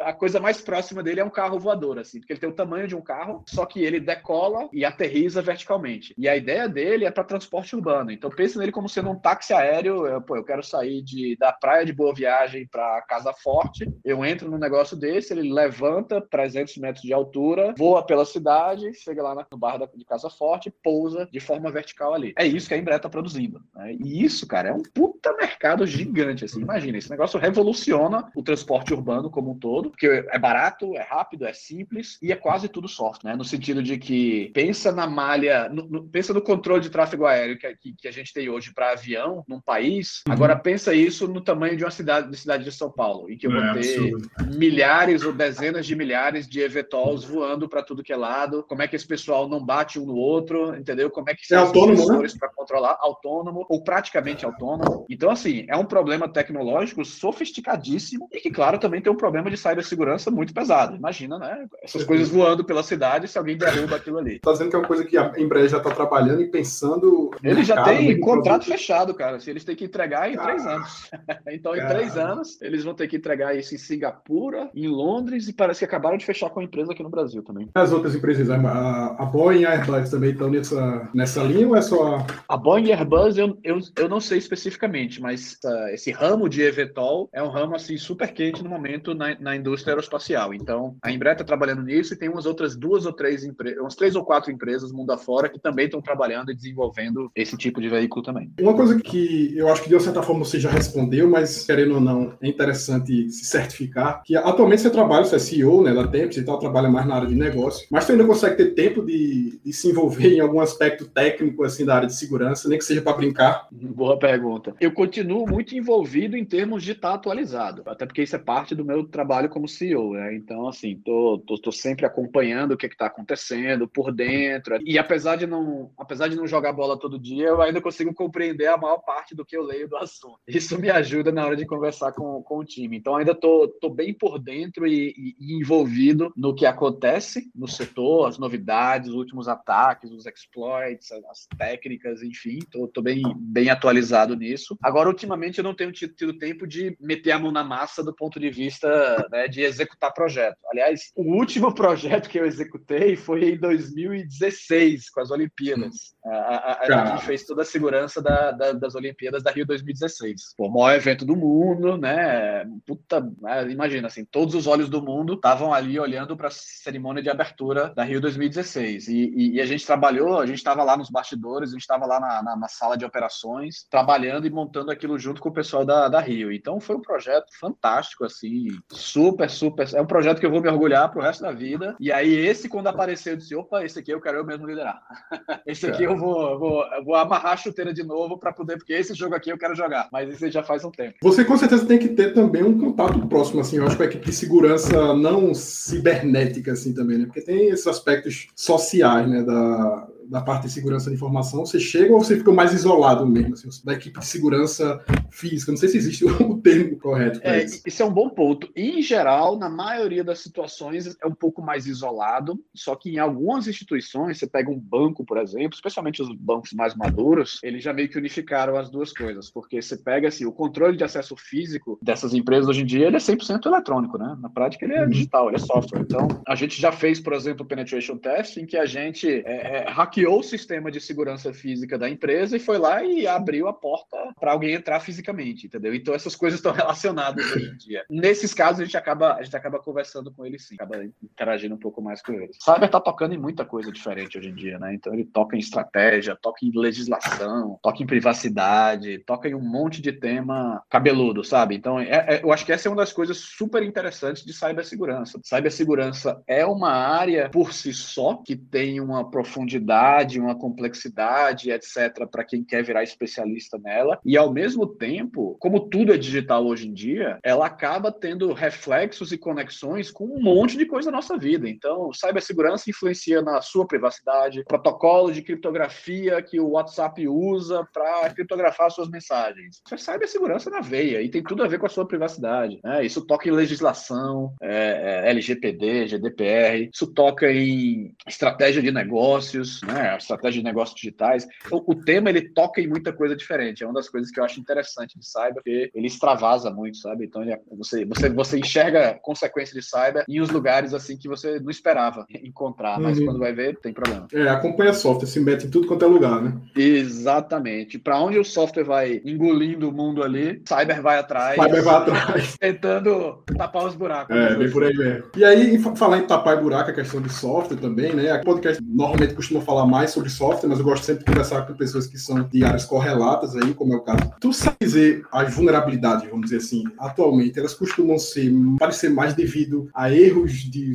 [0.02, 2.88] a coisa mais próxima dele é um carro voador, assim, porque ele tem o tamanho
[2.88, 6.14] de um carro, só que ele decola e aterriza verticalmente.
[6.18, 8.12] E a ideia dele é para transporte urbano.
[8.12, 10.06] Então pense nele como sendo um táxi aéreo.
[10.06, 13.92] Eu, pô, eu quero sair de, da praia de Boa Viagem para Casa Forte.
[14.04, 19.22] Eu entro num negócio desse, ele levanta 300 metros de altura, voa pela cidade, chega
[19.22, 22.34] lá no bairro de Casa Forte, pousa de forma vertical ali.
[22.38, 23.62] É isso que a Embraer está produzindo.
[23.76, 23.94] Né?
[23.94, 26.46] E isso, cara, é um puta mercado gigante.
[26.46, 26.62] Assim.
[26.62, 31.46] Imagina, esse negócio revoluciona o transporte urbano como um todo, porque é barato, é rápido,
[31.46, 33.36] é simples e é quase tudo software, né?
[33.36, 37.58] No sentido de que pensa na malha, no, no, pensa no controle de tráfego aéreo
[37.58, 40.24] que, que, que a gente tem hoje para avião num país.
[40.28, 40.34] Uhum.
[40.34, 43.48] Agora pensa isso no tamanho de uma cidade, de cidade de São Paulo, em que
[43.48, 44.30] eu vou é ter absurdo.
[44.56, 48.64] milhares ou dezenas de milhares de eVTOLs voando para tudo que é lado.
[48.64, 51.10] Como é que esse pessoal não bate um no outro, entendeu?
[51.10, 52.28] Como é que é autônomo, né?
[52.40, 55.06] para controlar autônomo ou praticamente autônomo.
[55.10, 59.58] Então assim, é um problema tecnológico sofisticadíssimo e que claro também tem um problema de
[59.58, 60.96] cibersegurança muito pesado.
[60.96, 61.68] Imagina, né?
[61.84, 64.40] Essas coisas voando pela cidade se alguém derruba aquilo ali.
[64.40, 67.32] Tá dizendo que é uma coisa que a Embraer já está trabalhando e pensando.
[67.44, 68.78] Ele já tem contrato produto.
[68.78, 69.40] fechado, cara.
[69.40, 71.10] Se eles têm que entregar em três anos.
[71.48, 75.54] então, em três anos, eles vão ter que entregar isso em Singapura, em Londres, e
[75.54, 77.70] parece que acabaram de fechar com a empresa aqui no Brasil também.
[77.76, 81.76] As outras empresas, a, a Boeing e a Airbus também estão nessa, nessa linha ou
[81.76, 82.26] é só.
[82.48, 86.62] A Boeing e Airbus eu, eu, eu não sei especificamente, mas uh, esse ramo de
[86.62, 90.54] eVTOL é um ramo assim super quente no momento na, na indústria aeroespacial.
[90.54, 93.96] Então, a Embraer está trabalhando nisso e tem umas outras duas ou três empresas, umas
[93.96, 97.90] três ou quatro empresas mundo afora que também estão trabalhando e desenvolvendo esse tipo de
[97.90, 98.52] veículo também.
[98.60, 102.02] Uma coisa que eu acho que de certa forma você já respondeu, mas querendo ou
[102.02, 106.38] não, é interessante se certificar que atualmente você trabalha, você é CEO né, da Temps
[106.38, 109.60] e tal, trabalha mais na área de negócio, mas você ainda consegue ter tempo de,
[109.64, 113.02] de se envolver em algum aspecto técnico assim da área de segurança, nem que seja
[113.02, 113.68] para brincar?
[113.72, 114.76] Boa pergunta.
[114.80, 118.86] Eu continuo muito envolvido em termos de estar atualizado, até porque isso é parte do
[118.86, 120.36] meu trabalho como CEO, né?
[120.36, 124.78] Então, assim, tô, tô, tô sempre acompanhando o que está acontecendo por dentro.
[124.86, 128.68] E apesar de não, apesar de não jogar bola todo dia, eu ainda consigo compreender
[128.68, 130.40] a maior parte do que eu leio do assunto.
[130.48, 132.98] Isso me ajuda na hora de conversar com, com o time.
[132.98, 138.28] Então, ainda tô, tô bem por dentro e, e envolvido no que acontece no setor,
[138.28, 142.60] as novidades, os últimos ataques, os exploits, as técnicas, enfim.
[142.72, 144.78] Tô, tô bem, bem atualizado nisso.
[144.82, 148.14] Agora, ultimamente, eu não tenho tido, tido tempo de meter a mão na massa do
[148.14, 150.58] ponto de vista né, de executar projeto.
[150.72, 156.16] Aliás, o último projeto que eu executei foi em 2016, com as Olimpíadas.
[156.26, 160.56] A, a, a gente fez toda a segurança da, da, das Olimpíadas da Rio 2016.
[160.58, 162.66] Pô, o maior evento do mundo, né?
[162.86, 167.22] Puta, né, imagina, assim, todos os olhos do mundo estavam ali olhando para a cerimônia
[167.22, 169.08] de abertura da Rio 2016.
[169.08, 172.05] E, e, e a gente trabalhou, a gente estava lá nos bastidores, a gente estava
[172.06, 175.86] lá na, na, na, sala de operações, trabalhando e montando aquilo junto com o pessoal
[175.86, 176.52] da, da Rio.
[176.52, 179.88] Então foi um projeto fantástico, assim, super, super.
[179.94, 181.96] É um projeto que eu vou me orgulhar pro resto da vida.
[182.00, 185.02] E aí, esse, quando apareceu, eu disse: opa, esse aqui eu quero eu mesmo liderar.
[185.66, 189.14] esse aqui eu vou, vou, vou amarrar a chuteira de novo para poder, porque esse
[189.14, 190.08] jogo aqui eu quero jogar.
[190.12, 191.16] Mas esse já faz um tempo.
[191.22, 194.06] Você com certeza tem que ter também um contato próximo, assim, eu acho, com a
[194.06, 197.26] equipe de segurança não cibernética, assim, também, né?
[197.26, 202.14] Porque tem esses aspectos sociais, né, da, da parte de segurança de informação, você chega
[202.14, 205.72] ou você fica mais isolado mesmo, assim, da equipe de segurança física?
[205.72, 207.82] Não sei se existe o termo correto para é, isso.
[207.86, 208.70] Isso é um bom ponto.
[208.76, 213.68] Em geral, na maioria das situações, é um pouco mais isolado, só que em algumas
[213.68, 218.10] instituições, você pega um banco, por exemplo, especialmente os bancos mais maduros, eles já meio
[218.10, 222.34] que unificaram as duas coisas, porque você pega assim, o controle de acesso físico dessas
[222.34, 224.36] empresas hoje em dia, ele é 100% eletrônico, né?
[224.40, 225.10] Na prática, ele é uhum.
[225.10, 226.02] digital, ele é software.
[226.02, 229.86] Então, a gente já fez, por exemplo, o penetration test, em que a gente é,
[229.86, 233.74] é, hackeou o sistema de segurança física da empresa e foi lá e abriu a
[233.74, 235.94] porta para alguém entrar fisicamente, entendeu?
[235.94, 238.06] Então essas coisas estão relacionadas hoje em dia.
[238.10, 241.80] Nesses casos a gente acaba a gente acaba conversando com eles sim, acaba interagindo um
[241.80, 242.58] pouco mais com eles.
[242.62, 244.94] Cyber tá tocando em muita coisa diferente hoje em dia, né?
[244.94, 250.02] Então ele toca em estratégia, toca em legislação, toca em privacidade, toca em um monte
[250.02, 251.76] de tema cabeludo, sabe?
[251.76, 255.40] Então é, é, eu acho que essa é uma das coisas super interessantes de cibersegurança.
[255.44, 260.05] Cibersegurança é uma área por si só que tem uma profundidade
[260.40, 264.20] uma complexidade, etc., para quem quer virar especialista nela.
[264.24, 269.32] E ao mesmo tempo, como tudo é digital hoje em dia, ela acaba tendo reflexos
[269.32, 271.70] e conexões com um monte de coisa na nossa vida.
[271.70, 278.92] Então, cibersegurança influencia na sua privacidade, protocolo de criptografia que o WhatsApp usa para criptografar
[278.92, 279.82] suas mensagens.
[279.86, 282.80] Isso é cibersegurança na veia e tem tudo a ver com a sua privacidade.
[282.84, 283.06] Né?
[283.06, 289.95] Isso toca em legislação, é, é, LGPD, GDPR, isso toca em estratégia de negócios, né?
[290.18, 291.48] Estratégia de negócios digitais.
[291.66, 293.84] Então, o tema ele toca em muita coisa diferente.
[293.84, 297.26] É uma das coisas que eu acho interessante de cyber, porque ele extravasa muito, sabe?
[297.26, 301.60] Então ele, você, você, você enxerga consequências de cyber em os lugares assim que você
[301.60, 303.26] não esperava encontrar, mas uhum.
[303.26, 304.28] quando vai ver, tem problema.
[304.34, 306.54] É, acompanha software, se mete em tudo quanto é lugar, né?
[306.76, 307.98] Exatamente.
[307.98, 311.56] Para onde o software vai engolindo o mundo ali, cyber vai atrás.
[311.62, 312.56] Cyber vai atrás.
[312.60, 314.36] Tentando tapar os buracos.
[314.36, 315.26] É, bem por aí mesmo.
[315.36, 318.32] E aí, falar em tapar buraco, a questão de software também, né?
[318.32, 321.74] A podcast normalmente costuma falar mais sobre software, mas eu gosto sempre de conversar com
[321.74, 324.32] pessoas que são de áreas correlatas aí, como é o caso.
[324.40, 329.90] Tu sabe dizer as vulnerabilidades, vamos dizer assim, atualmente, elas costumam ser, parecer mais devido
[329.94, 330.94] a erros de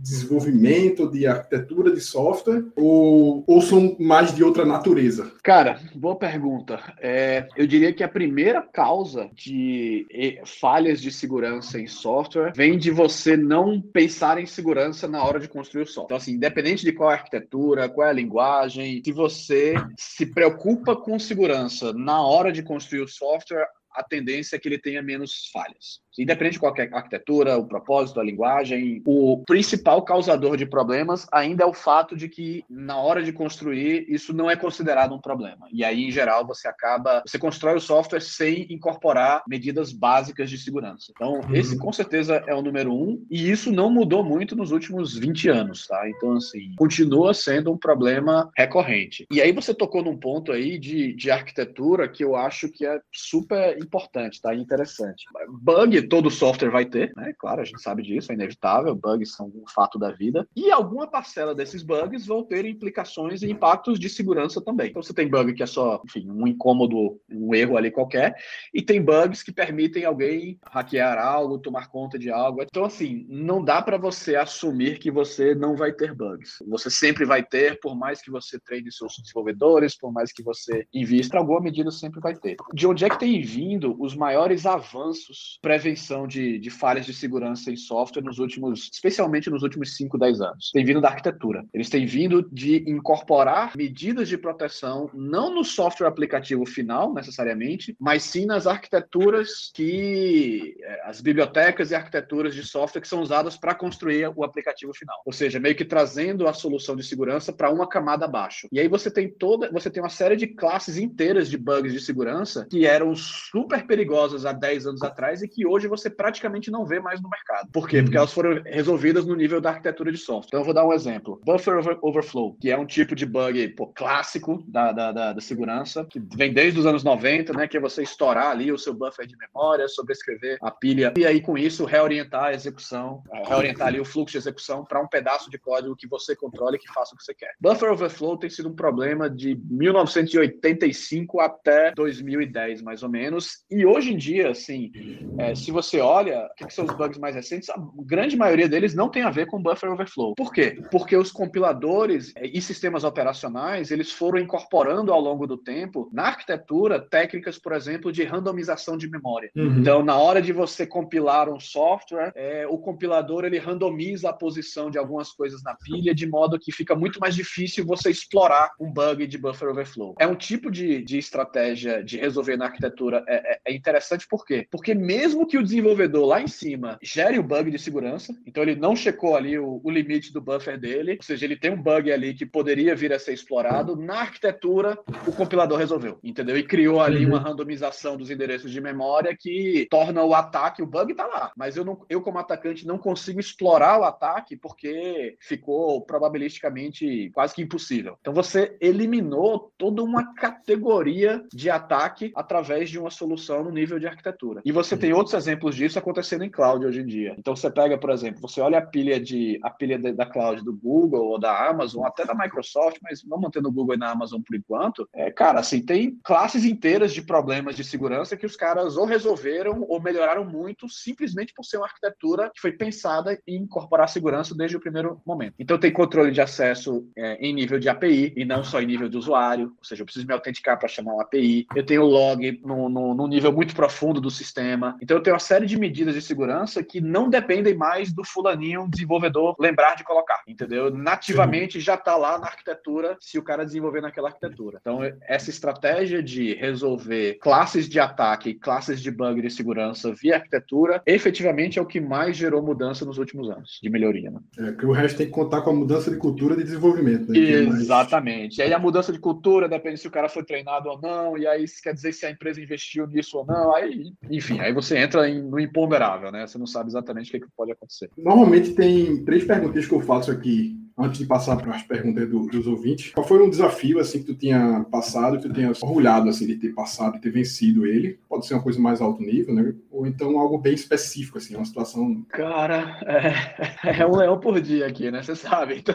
[0.00, 5.32] desenvolvimento, de arquitetura de software, ou, ou são mais de outra natureza?
[5.42, 6.80] Cara, boa pergunta.
[7.00, 10.06] É, eu diria que a primeira causa de
[10.44, 15.48] falhas de segurança em software vem de você não pensar em segurança na hora de
[15.48, 16.04] construir o software.
[16.04, 20.26] Então, assim, independente de qual é a arquitetura, qual é a linguagem, se você se
[20.26, 23.66] preocupa com segurança na hora de construir o software,
[24.00, 26.00] a tendência é que ele tenha menos falhas.
[26.18, 31.66] Independente de qualquer arquitetura, o propósito, a linguagem, o principal causador de problemas ainda é
[31.66, 35.66] o fato de que, na hora de construir, isso não é considerado um problema.
[35.72, 37.22] E aí, em geral, você acaba.
[37.26, 41.12] Você constrói o software sem incorporar medidas básicas de segurança.
[41.14, 41.54] Então, uhum.
[41.54, 45.48] esse com certeza é o número um, e isso não mudou muito nos últimos 20
[45.48, 46.08] anos, tá?
[46.08, 49.26] Então, assim, continua sendo um problema recorrente.
[49.30, 53.00] E aí você tocou num ponto aí de, de arquitetura que eu acho que é
[53.12, 54.54] super importante, tá?
[54.54, 55.24] Interessante.
[55.48, 57.34] Bug todo software vai ter, né?
[57.36, 60.46] Claro, a gente sabe disso, é inevitável, bugs são um fato da vida.
[60.54, 64.90] E alguma parcela desses bugs vão ter implicações e impactos de segurança também.
[64.90, 68.36] Então você tem bug que é só, enfim, um incômodo, um erro ali qualquer,
[68.72, 72.62] e tem bugs que permitem alguém hackear algo, tomar conta de algo.
[72.62, 76.58] Então assim, não dá para você assumir que você não vai ter bugs.
[76.68, 80.86] Você sempre vai ter, por mais que você treine seus desenvolvedores, por mais que você
[80.94, 82.56] invista, alguma medida sempre vai ter.
[82.72, 87.70] De onde é que tem vindo os maiores avanços prevenção de, de falhas de segurança
[87.70, 90.70] em software nos últimos, especialmente nos últimos 5, 10 anos.
[90.72, 91.64] Tem vindo da arquitetura.
[91.72, 98.22] Eles têm vindo de incorporar medidas de proteção não no software aplicativo final, necessariamente, mas
[98.22, 103.74] sim nas arquiteturas que é, as bibliotecas e arquiteturas de software que são usadas para
[103.74, 105.20] construir o aplicativo final.
[105.24, 108.68] Ou seja, meio que trazendo a solução de segurança para uma camada abaixo.
[108.72, 112.00] E aí você tem toda, você tem uma série de classes inteiras de bugs de
[112.00, 116.84] segurança que eram super perigosas há 10 anos atrás e que hoje você praticamente não
[116.84, 117.68] vê mais no mercado.
[117.72, 117.98] Por quê?
[117.98, 118.04] Uhum.
[118.04, 120.48] Porque elas foram resolvidas no nível da arquitetura de software.
[120.48, 121.40] Então, eu vou dar um exemplo.
[121.44, 125.40] Buffer over overflow, que é um tipo de bug pô, clássico da, da, da, da,
[125.40, 127.68] segurança, que vem desde os anos 90, né?
[127.68, 131.40] Que é você estourar ali o seu buffer de memória, sobrescrever a pilha, e aí,
[131.40, 135.50] com isso, reorientar a execução, é, reorientar ali o fluxo de execução para um pedaço
[135.50, 137.54] de código que você controle e que faça o que você quer.
[137.60, 143.49] Buffer overflow tem sido um problema de 1985 até 2010, mais ou menos.
[143.70, 144.90] E hoje em dia, assim,
[145.38, 148.94] é, se você olha, o que, são os bugs mais recentes, a grande maioria deles
[148.94, 150.34] não tem a ver com buffer overflow.
[150.34, 150.82] Por quê?
[150.90, 156.24] Porque os compiladores eh, e sistemas operacionais, eles foram incorporando ao longo do tempo, na
[156.24, 159.50] arquitetura, técnicas, por exemplo, de randomização de memória.
[159.56, 159.78] Uhum.
[159.78, 164.90] Então, na hora de você compilar um software, é, o compilador, ele randomiza a posição
[164.90, 168.92] de algumas coisas na pilha, de modo que fica muito mais difícil você explorar um
[168.92, 170.14] bug de buffer overflow.
[170.18, 174.44] É um tipo de, de estratégia de resolver na arquitetura é, é, é interessante, por
[174.44, 174.66] quê?
[174.70, 178.76] Porque mesmo que o desenvolvedor lá em cima gere o bug de segurança, então ele
[178.76, 182.10] não checou ali o, o, limite do buffer dele, ou seja, ele tem um bug
[182.10, 183.96] ali que poderia vir a ser explorado.
[183.96, 186.56] Na arquitetura, o compilador resolveu, entendeu?
[186.56, 187.32] E criou ali uhum.
[187.32, 191.76] uma randomização dos endereços de memória que torna o ataque, o bug tá lá, mas
[191.76, 197.62] eu, não, eu como atacante não consigo explorar o ataque porque ficou probabilisticamente quase que
[197.62, 198.16] impossível.
[198.20, 203.98] Então você eliminou toda uma categoria de ataque através de uma solução solução no nível
[203.98, 204.60] de arquitetura.
[204.64, 207.34] E você tem outros exemplos disso acontecendo em cloud hoje em dia.
[207.38, 210.64] Então você pega, por exemplo, você olha a pilha de a pilha de, da cloud
[210.64, 214.10] do Google ou da Amazon, até da Microsoft, mas vamos manter no Google e na
[214.10, 215.08] Amazon por enquanto.
[215.14, 219.84] É, cara, assim, tem classes inteiras de problemas de segurança que os caras ou resolveram
[219.88, 224.76] ou melhoraram muito simplesmente por ser uma arquitetura que foi pensada em incorporar segurança desde
[224.76, 225.54] o primeiro momento.
[225.58, 229.08] Então tem controle de acesso é, em nível de API e não só em nível
[229.08, 231.66] de usuário, ou seja, eu preciso me autenticar para chamar uma API.
[231.74, 234.96] Eu tenho log no, no, no nível muito profundo do sistema.
[235.00, 238.88] Então eu tenho uma série de medidas de segurança que não dependem mais do fulaninho
[238.88, 240.90] desenvolvedor lembrar de colocar, entendeu?
[240.90, 241.80] Nativamente Sim.
[241.80, 244.78] já está lá na arquitetura se o cara desenvolver naquela arquitetura.
[244.80, 251.02] Então essa estratégia de resolver classes de ataque, classes de bug de segurança via arquitetura,
[251.06, 254.30] efetivamente é o que mais gerou mudança nos últimos anos de melhoria.
[254.30, 254.40] Né?
[254.58, 257.30] É, que o resto tem que contar com a mudança de cultura de desenvolvimento.
[257.30, 257.38] Né?
[257.38, 258.58] Exatamente.
[258.58, 261.46] E aí a mudança de cultura depende se o cara foi treinado ou não, e
[261.46, 263.74] aí quer dizer se a empresa investiu nisso ou não.
[263.74, 266.46] Aí, enfim, aí você entra em, no imponderável, né?
[266.46, 268.10] Você não sabe exatamente o que, que pode acontecer.
[268.16, 272.46] Normalmente tem três perguntas que eu faço aqui antes de passar para as perguntas do,
[272.46, 276.28] dos ouvintes, qual foi um desafio assim que tu tinha passado, que tu tenha orgulhado
[276.28, 278.18] assim de ter passado, de ter vencido ele?
[278.28, 279.74] Pode ser uma coisa mais alto nível, né?
[279.90, 282.22] Ou então algo bem específico assim, uma situação.
[282.28, 285.22] Cara, é, é um leão por dia aqui, né?
[285.22, 285.78] Você sabe.
[285.78, 285.94] Então...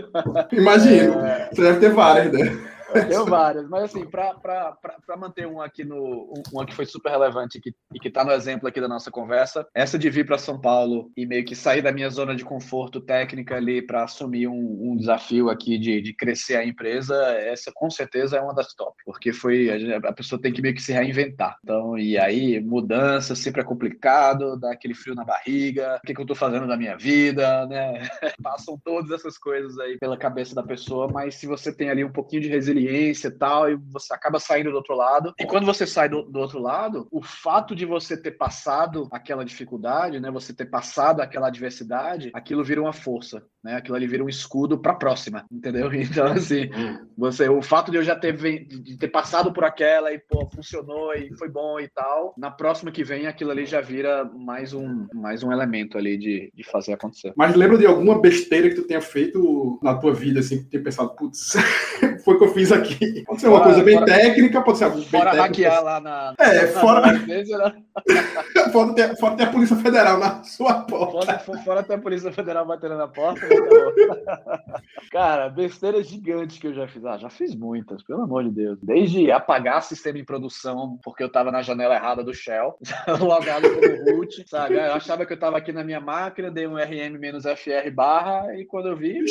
[0.51, 1.20] Imagino.
[1.20, 1.49] É...
[1.51, 2.74] Você deve ter várias, né?
[3.03, 6.33] Deu várias, mas assim, para manter um aqui no.
[6.53, 9.67] Um, que foi super relevante que, e que está no exemplo aqui da nossa conversa,
[9.73, 12.99] essa de vir para São Paulo e meio que sair da minha zona de conforto
[12.99, 17.89] técnica ali para assumir um, um, desafio aqui de, de crescer a empresa, essa com
[17.89, 20.93] certeza é uma das top, porque foi a, a pessoa tem que meio que se
[20.93, 21.57] reinventar.
[21.63, 26.19] Então, e aí, mudança sempre é complicado, dá aquele frio na barriga, o que, que
[26.19, 28.07] eu estou fazendo da minha vida, né?
[28.41, 32.11] Passam todas essas coisas aí pela cabeça da pessoa, mas se você tem ali um
[32.11, 35.33] pouquinho de resiliência, experiência e tal, e você acaba saindo do outro lado.
[35.39, 39.43] E quando você sai do, do outro lado, o fato de você ter passado aquela
[39.43, 43.75] dificuldade, né, você ter passado aquela adversidade, aquilo vira uma força, né?
[43.75, 45.89] Aquilo ali vira um escudo para a próxima, entendeu?
[46.05, 46.69] Então assim,
[47.17, 51.13] você, o fato de eu já ter de ter passado por aquela e pô, funcionou
[51.13, 55.07] e foi bom e tal, na próxima que vem aquilo ali já vira mais um
[55.13, 57.33] mais um elemento ali de, de fazer acontecer.
[57.36, 60.69] Mas lembra de alguma besteira que tu tenha feito na tua vida assim, que tu
[60.69, 61.53] tenha pensado, putz,
[62.23, 63.24] foi que eu fiz aqui.
[63.26, 65.99] Pode ser uma fora, coisa bem fora, técnica, pode ser algo bem Fora hackear lá
[65.99, 66.34] na.
[66.39, 67.13] É, fora.
[67.13, 67.43] Né?
[68.72, 71.39] fora, ter, fora ter a Polícia Federal na sua porta.
[71.39, 73.45] Fora, fora ter a Polícia Federal batendo na porta.
[73.47, 73.55] Né,
[75.11, 77.05] Cara, besteira gigante que eu já fiz.
[77.05, 78.80] Ah, já fiz muitas, pelo amor de Deus.
[78.82, 82.78] Desde apagar sistema em produção porque eu tava na janela errada do Shell,
[83.20, 84.76] logado como root, sabe?
[84.76, 88.89] Eu achava que eu tava aqui na minha máquina, dei um RM-FR barra, e quando
[88.89, 89.24] eu vi,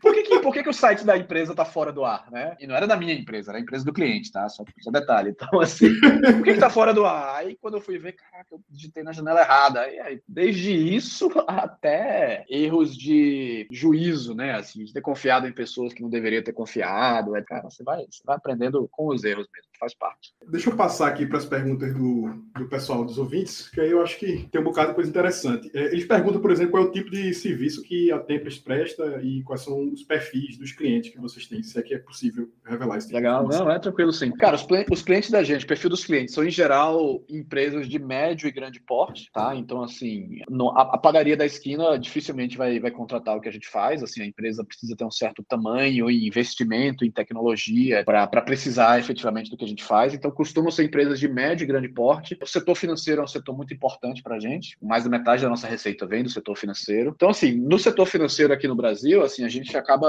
[0.00, 2.56] por que, que, por que, que o site da empresa tá fora do ar, né?
[2.60, 4.48] E não era da minha empresa, era a empresa do cliente, tá?
[4.48, 5.30] Só, só detalhe.
[5.30, 7.36] Então, assim, por que, que tá fora do ar?
[7.36, 9.86] Aí quando eu fui ver, caraca, eu digitei na janela errada.
[9.88, 14.54] E aí, desde isso até erros de juízo, né?
[14.54, 17.36] Assim, de ter confiado em pessoas que não deveria ter confiado.
[17.36, 20.34] É, cara, você vai, você vai aprendendo com os erros mesmo, faz parte.
[20.48, 24.02] Deixa eu passar aqui para as perguntas do, do pessoal, dos ouvintes, que aí eu
[24.02, 25.70] acho que tem um bocado de coisa interessante.
[25.74, 29.20] É, eles perguntam, por exemplo, qual é o tipo de serviço que a Tempest presta
[29.22, 32.50] e quais são os perfis dos clientes que vocês têm, se é que é possível
[32.64, 33.06] revelar isso.
[33.06, 34.30] Tipo Legal, não, é tranquilo sim.
[34.32, 37.98] Cara, os, os clientes da gente, o perfil dos clientes, são em geral empresas de
[37.98, 39.56] médio e grande porte, tá?
[39.56, 43.52] Então, assim, no, a, a, padaria da esquina dificilmente vai, vai contratar o que a
[43.52, 48.42] gente faz, assim, a empresa precisa ter um certo tamanho e investimento em tecnologia para
[48.42, 51.88] precisar efetivamente do que a gente faz, então costumam ser empresas de médio e grande
[51.88, 52.38] porte.
[52.42, 55.48] O setor financeiro é um setor muito importante para a gente, mais da metade da
[55.48, 57.12] nossa receita vem do setor financeiro.
[57.14, 60.08] Então, assim, no setor financeiro aqui no Brasil, assim, a gente acaba,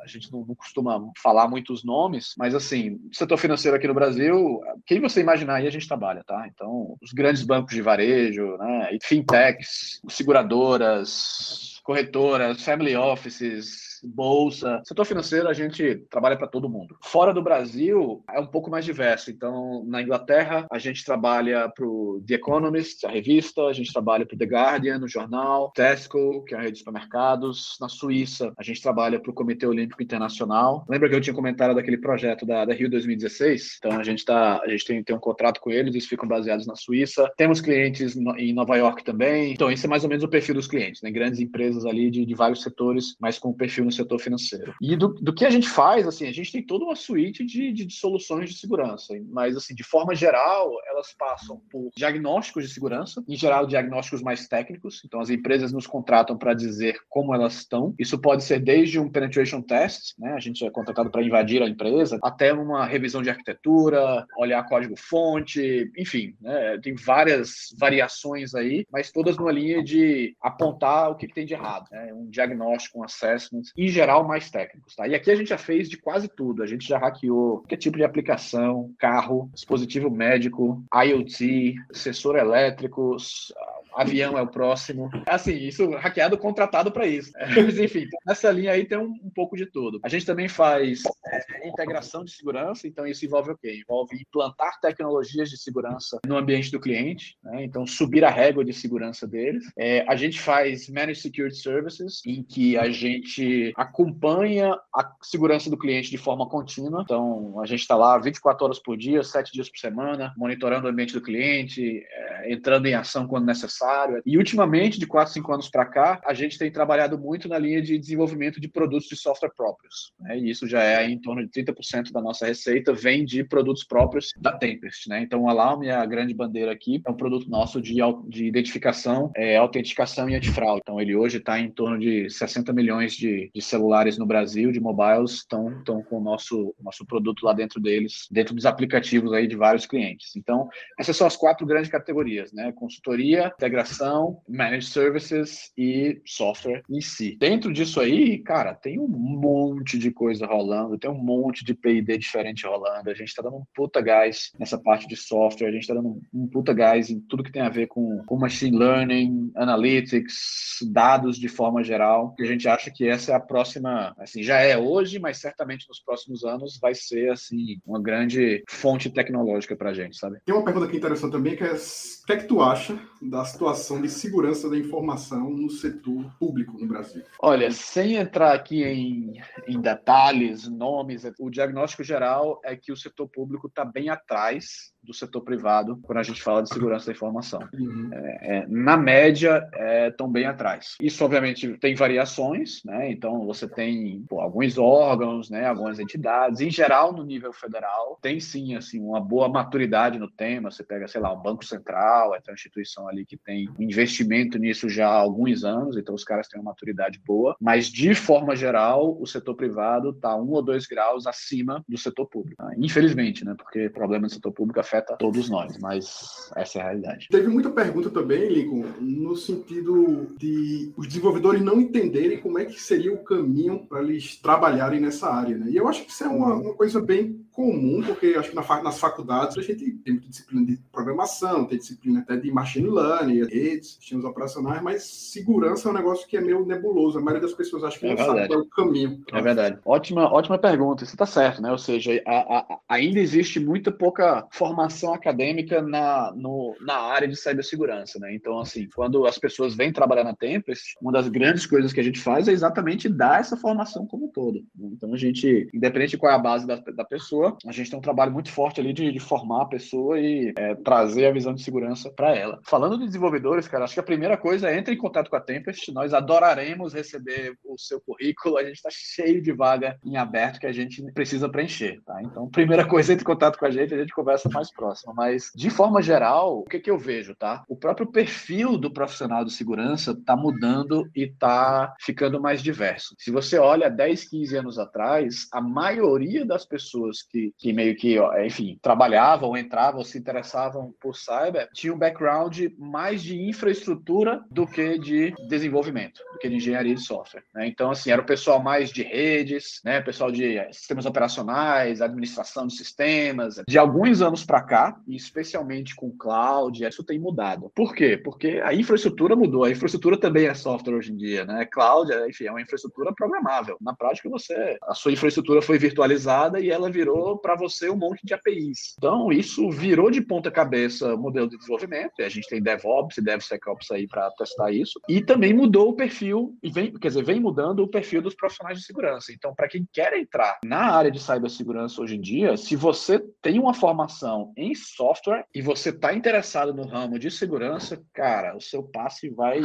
[0.00, 4.60] a gente não, não costuma falar muitos nomes, mas assim, setor financeiro aqui no Brasil,
[4.86, 6.48] quem você imaginar aí a gente trabalha, tá?
[6.52, 14.82] Então, os grandes bancos de varejo, né, fintechs, seguradoras, corretoras, family offices, bolsa.
[14.84, 16.96] Setor financeiro, a gente trabalha para todo mundo.
[17.02, 19.30] Fora do Brasil, é um pouco mais diverso.
[19.30, 24.26] Então, na Inglaterra, a gente trabalha para o The Economist, a revista, a gente trabalha
[24.26, 27.76] para o The Guardian, o jornal, Tesco, que é a rede de supermercados.
[27.80, 30.84] Na Suíça, a gente trabalha para o Comitê Olímpico Internacional.
[30.88, 33.76] Lembra que eu tinha comentado daquele projeto da, da Rio 2016?
[33.78, 36.66] Então, a gente, tá, a gente tem, tem um contrato com eles, eles ficam baseados
[36.66, 37.30] na Suíça.
[37.36, 39.52] Temos clientes no, em Nova York também.
[39.52, 41.10] Então, esse é mais ou menos o perfil dos clientes, né?
[41.10, 44.74] Grandes empresas ali de, de vários setores, mas com o perfil no setor financeiro.
[44.80, 47.72] E do, do que a gente faz, assim, a gente tem toda uma suíte de,
[47.72, 52.72] de, de soluções de segurança, mas, assim, de forma geral, elas passam por diagnósticos de
[52.72, 55.02] segurança, em geral, diagnósticos mais técnicos.
[55.04, 57.94] Então, as empresas nos contratam para dizer como elas estão.
[57.98, 60.32] Isso pode ser desde um penetration test, né?
[60.32, 65.90] A gente é contratado para invadir a empresa, até uma revisão de arquitetura, olhar código-fonte,
[65.96, 66.78] enfim, né?
[66.82, 71.54] tem várias variações aí, mas todas numa linha de apontar o que, que tem de
[71.54, 72.12] errado, né?
[72.14, 74.94] um diagnóstico, um assessment, em geral mais técnicos.
[74.94, 75.08] Tá?
[75.08, 77.96] E aqui a gente já fez de quase tudo, a gente já hackeou que tipo
[77.96, 83.52] de aplicação, carro, dispositivo médico, IoT, sensor elétricos,
[83.94, 85.10] avião é o próximo.
[85.26, 87.32] Assim, isso hackeado contratado para isso.
[87.56, 90.00] Mas enfim, então, nessa linha aí tem um, um, pouco de tudo.
[90.02, 93.80] A gente também faz é, integração de segurança, então isso envolve o quê?
[93.80, 97.64] Envolve implantar tecnologias de segurança no ambiente do cliente, né?
[97.64, 99.64] então subir a régua de segurança deles.
[99.76, 105.78] É, a gente faz Managed Security Services, em que a gente acompanha a segurança do
[105.78, 107.02] cliente de forma contínua.
[107.02, 110.90] Então, a gente está lá 24 horas por dia, 7 dias por semana, monitorando o
[110.90, 114.22] ambiente do cliente, é, entrando em ação quando necessário.
[114.24, 117.80] E ultimamente, de 4, 5 anos para cá, a gente tem trabalhado muito na linha
[117.80, 120.12] de desenvolvimento de produtos de software próprios.
[120.20, 120.38] Né?
[120.38, 124.30] E isso já é em torno de 30% da nossa receita vem de produtos próprios
[124.38, 125.08] da Tempest.
[125.08, 125.22] Né?
[125.22, 127.94] Então, o Alarm é a grande bandeira aqui, é um produto nosso de,
[128.28, 130.82] de identificação, é, autenticação e antifraude.
[130.82, 134.80] Então, ele hoje está em torno de 60 milhões de, de celulares no Brasil, de
[134.80, 139.46] mobiles, estão, estão com o nosso, nosso produto lá dentro deles, dentro dos aplicativos aí
[139.46, 140.36] de vários clientes.
[140.36, 142.72] Então, essas são as quatro grandes categorias, né?
[142.72, 147.36] Consultoria, integração, managed services e software em si.
[147.38, 152.18] Dentro disso aí, cara, tem um monte de coisa rolando, tem um monte de P&D
[152.18, 153.10] diferente rolando.
[153.10, 156.20] A gente está dando um puta gás nessa parte de software, a gente está dando
[156.32, 161.38] um puta gás em tudo que tem a ver com, com machine learning, analytics, dados
[161.38, 162.34] de forma geral.
[162.34, 165.86] Que a gente acha que essa é a próxima, assim, já é hoje, mas certamente
[165.88, 170.38] nos próximos anos vai ser assim uma grande fonte tecnológica para a gente, sabe?
[170.44, 173.44] Tem uma pergunta aqui interessante também que é o que é que tu acha da
[173.44, 177.22] situação de segurança da informação no setor público no Brasil?
[177.40, 183.28] Olha, sem entrar aqui em, em detalhes, nomes, o diagnóstico geral é que o setor
[183.28, 187.60] público está bem atrás do setor privado quando a gente fala de segurança da informação.
[187.74, 188.10] Uhum.
[188.12, 189.68] É, é, na média,
[190.08, 190.96] estão é, bem atrás.
[191.00, 193.10] Isso, obviamente, tem variações, né?
[193.10, 195.66] Então, você tem pô, alguns órgãos, né?
[195.66, 196.60] algumas entidades.
[196.60, 200.70] Em geral, no nível federal, tem sim assim, uma boa maturidade no tema.
[200.70, 204.88] Você pega, sei lá, um Banco Central, é uma instituição ali que tem investimento nisso
[204.88, 207.56] já há alguns anos, então os caras têm uma maturidade boa.
[207.60, 212.26] Mas, de forma geral, o setor privado está um ou dois graus acima do setor
[212.26, 212.62] público.
[212.62, 212.72] Tá?
[212.76, 213.54] Infelizmente, né?
[213.56, 217.28] Porque problema do setor público afeta todos nós, mas essa é a realidade.
[217.30, 222.80] Teve muita pergunta também, Lincoln, no sentido de os desenvolvedores não entenderem como é que
[222.80, 225.66] seria o caminho para eles trabalharem nessa área, né?
[225.70, 228.82] E eu acho que isso é uma, uma coisa bem comum, porque acho que na,
[228.82, 233.44] nas faculdades a gente tem muita disciplina de programação, tem disciplina até de machine learning,
[233.44, 237.18] redes, sistemas operacionais, mas segurança é um negócio que é meio nebuloso.
[237.18, 239.22] A maioria das pessoas acha que é não sabe qual é o caminho.
[239.32, 239.78] É verdade.
[239.84, 241.04] Ótima, ótima pergunta.
[241.04, 241.70] Você está certo, né?
[241.70, 247.36] Ou seja, a, a, ainda existe muita pouca formação acadêmica na, no, na área de
[247.36, 248.34] cibersegurança, né?
[248.34, 252.04] Então, assim, quando as pessoas vêm trabalhar na Tempest, uma das grandes coisas que a
[252.04, 254.64] gente faz é exatamente dar essa formação como um todo.
[254.74, 254.90] Né?
[254.92, 257.56] Então, a gente, independente de qual é a base da, da pessoa, pessoa.
[257.66, 260.74] A gente tem um trabalho muito forte ali de, de formar a pessoa e é,
[260.76, 262.60] trazer a visão de segurança para ela.
[262.64, 265.40] Falando de desenvolvedores, cara, acho que a primeira coisa é entre em contato com a
[265.40, 265.90] Tempest.
[265.92, 268.58] Nós adoraremos receber o seu currículo.
[268.58, 272.22] A gente está cheio de vaga em aberto que a gente precisa preencher, tá?
[272.22, 275.12] Então, primeira coisa, entre em contato com a gente, a gente conversa mais próximo.
[275.14, 277.64] Mas, de forma geral, o que, que eu vejo, tá?
[277.68, 283.14] O próprio perfil do profissional de segurança está mudando e está ficando mais diverso.
[283.18, 288.16] Se você olha 10, 15 anos atrás, a maioria das pessoas que, que meio que,
[288.44, 294.98] enfim, trabalhavam, entravam, se interessavam por cyber, tinham um background mais de infraestrutura do que
[294.98, 297.42] de desenvolvimento, do que de engenharia de software.
[297.54, 297.66] Né?
[297.66, 300.00] Então, assim, era o pessoal mais de redes, né?
[300.02, 303.62] pessoal de eh, sistemas operacionais, administração de sistemas.
[303.66, 307.72] De alguns anos para cá, e especialmente com cloud, isso tem mudado.
[307.74, 308.20] Por quê?
[308.22, 309.64] Porque a infraestrutura mudou.
[309.64, 311.64] A infraestrutura também é software hoje em dia, né?
[311.64, 313.78] Cloud, é, enfim, é uma infraestrutura programável.
[313.80, 318.24] Na prática, você, a sua infraestrutura foi virtualizada e ela virou para você um monte
[318.24, 318.94] de APIs.
[318.98, 323.22] Então, isso virou de ponta cabeça o modelo de desenvolvimento, a gente tem DevOps e
[323.22, 327.40] DevSecOps aí para testar isso, e também mudou o perfil, e vem, quer dizer, vem
[327.40, 329.32] mudando o perfil dos profissionais de segurança.
[329.32, 333.58] Então, para quem quer entrar na área de cibersegurança hoje em dia, se você tem
[333.58, 338.82] uma formação em software e você está interessado no ramo de segurança, cara, o seu
[338.82, 339.60] passe vai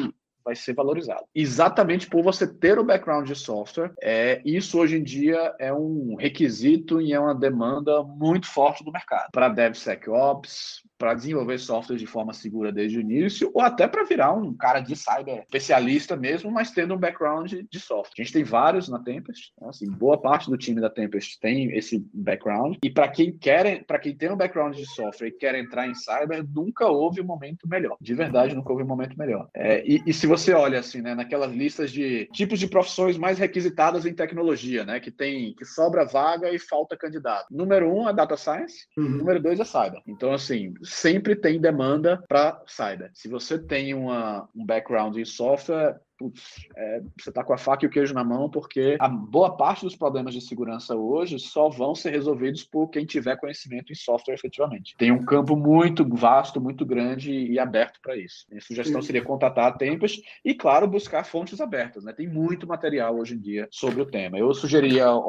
[0.47, 1.25] vai ser valorizado.
[1.35, 6.15] Exatamente por você ter o background de software, é, isso hoje em dia é um
[6.15, 9.29] requisito e é uma demanda muito forte do mercado.
[9.31, 14.33] Para DevSecOps, para desenvolver software de forma segura desde o início, ou até para virar
[14.33, 18.13] um cara de cyber especialista mesmo, mas tendo um background de software.
[18.17, 19.67] A gente tem vários na Tempest, né?
[19.69, 23.99] assim, boa parte do time da Tempest tem esse background, e para quem quer, para
[23.99, 27.67] quem tem um background de software e quer entrar em cyber, nunca houve um momento
[27.67, 27.97] melhor.
[28.01, 29.49] De verdade, nunca houve um momento melhor.
[29.53, 33.37] É, e, e, se você olha assim, né, naquelas listas de tipos de profissões mais
[33.37, 37.47] requisitadas em tecnologia, né, que tem que sobra vaga e falta candidato.
[37.51, 39.09] Número um é data science, uhum.
[39.09, 40.01] número dois é cyber.
[40.07, 43.11] Então, assim, sempre tem demanda para cyber.
[43.13, 47.85] Se você tem uma, um background em software, putz, é, você está com a faca
[47.85, 51.69] e o queijo na mão, porque a boa parte dos problemas de segurança hoje só
[51.69, 54.95] vão ser resolvidos por quem tiver conhecimento em software efetivamente.
[54.97, 58.45] Tem um campo muito vasto, muito grande e aberto para isso.
[58.49, 62.03] Minha sugestão seria contatar a Tempest e, claro, buscar fontes abertas.
[62.03, 62.13] Né?
[62.13, 64.37] Tem muito material hoje em dia sobre o tema.
[64.37, 65.27] Eu sugeriria o.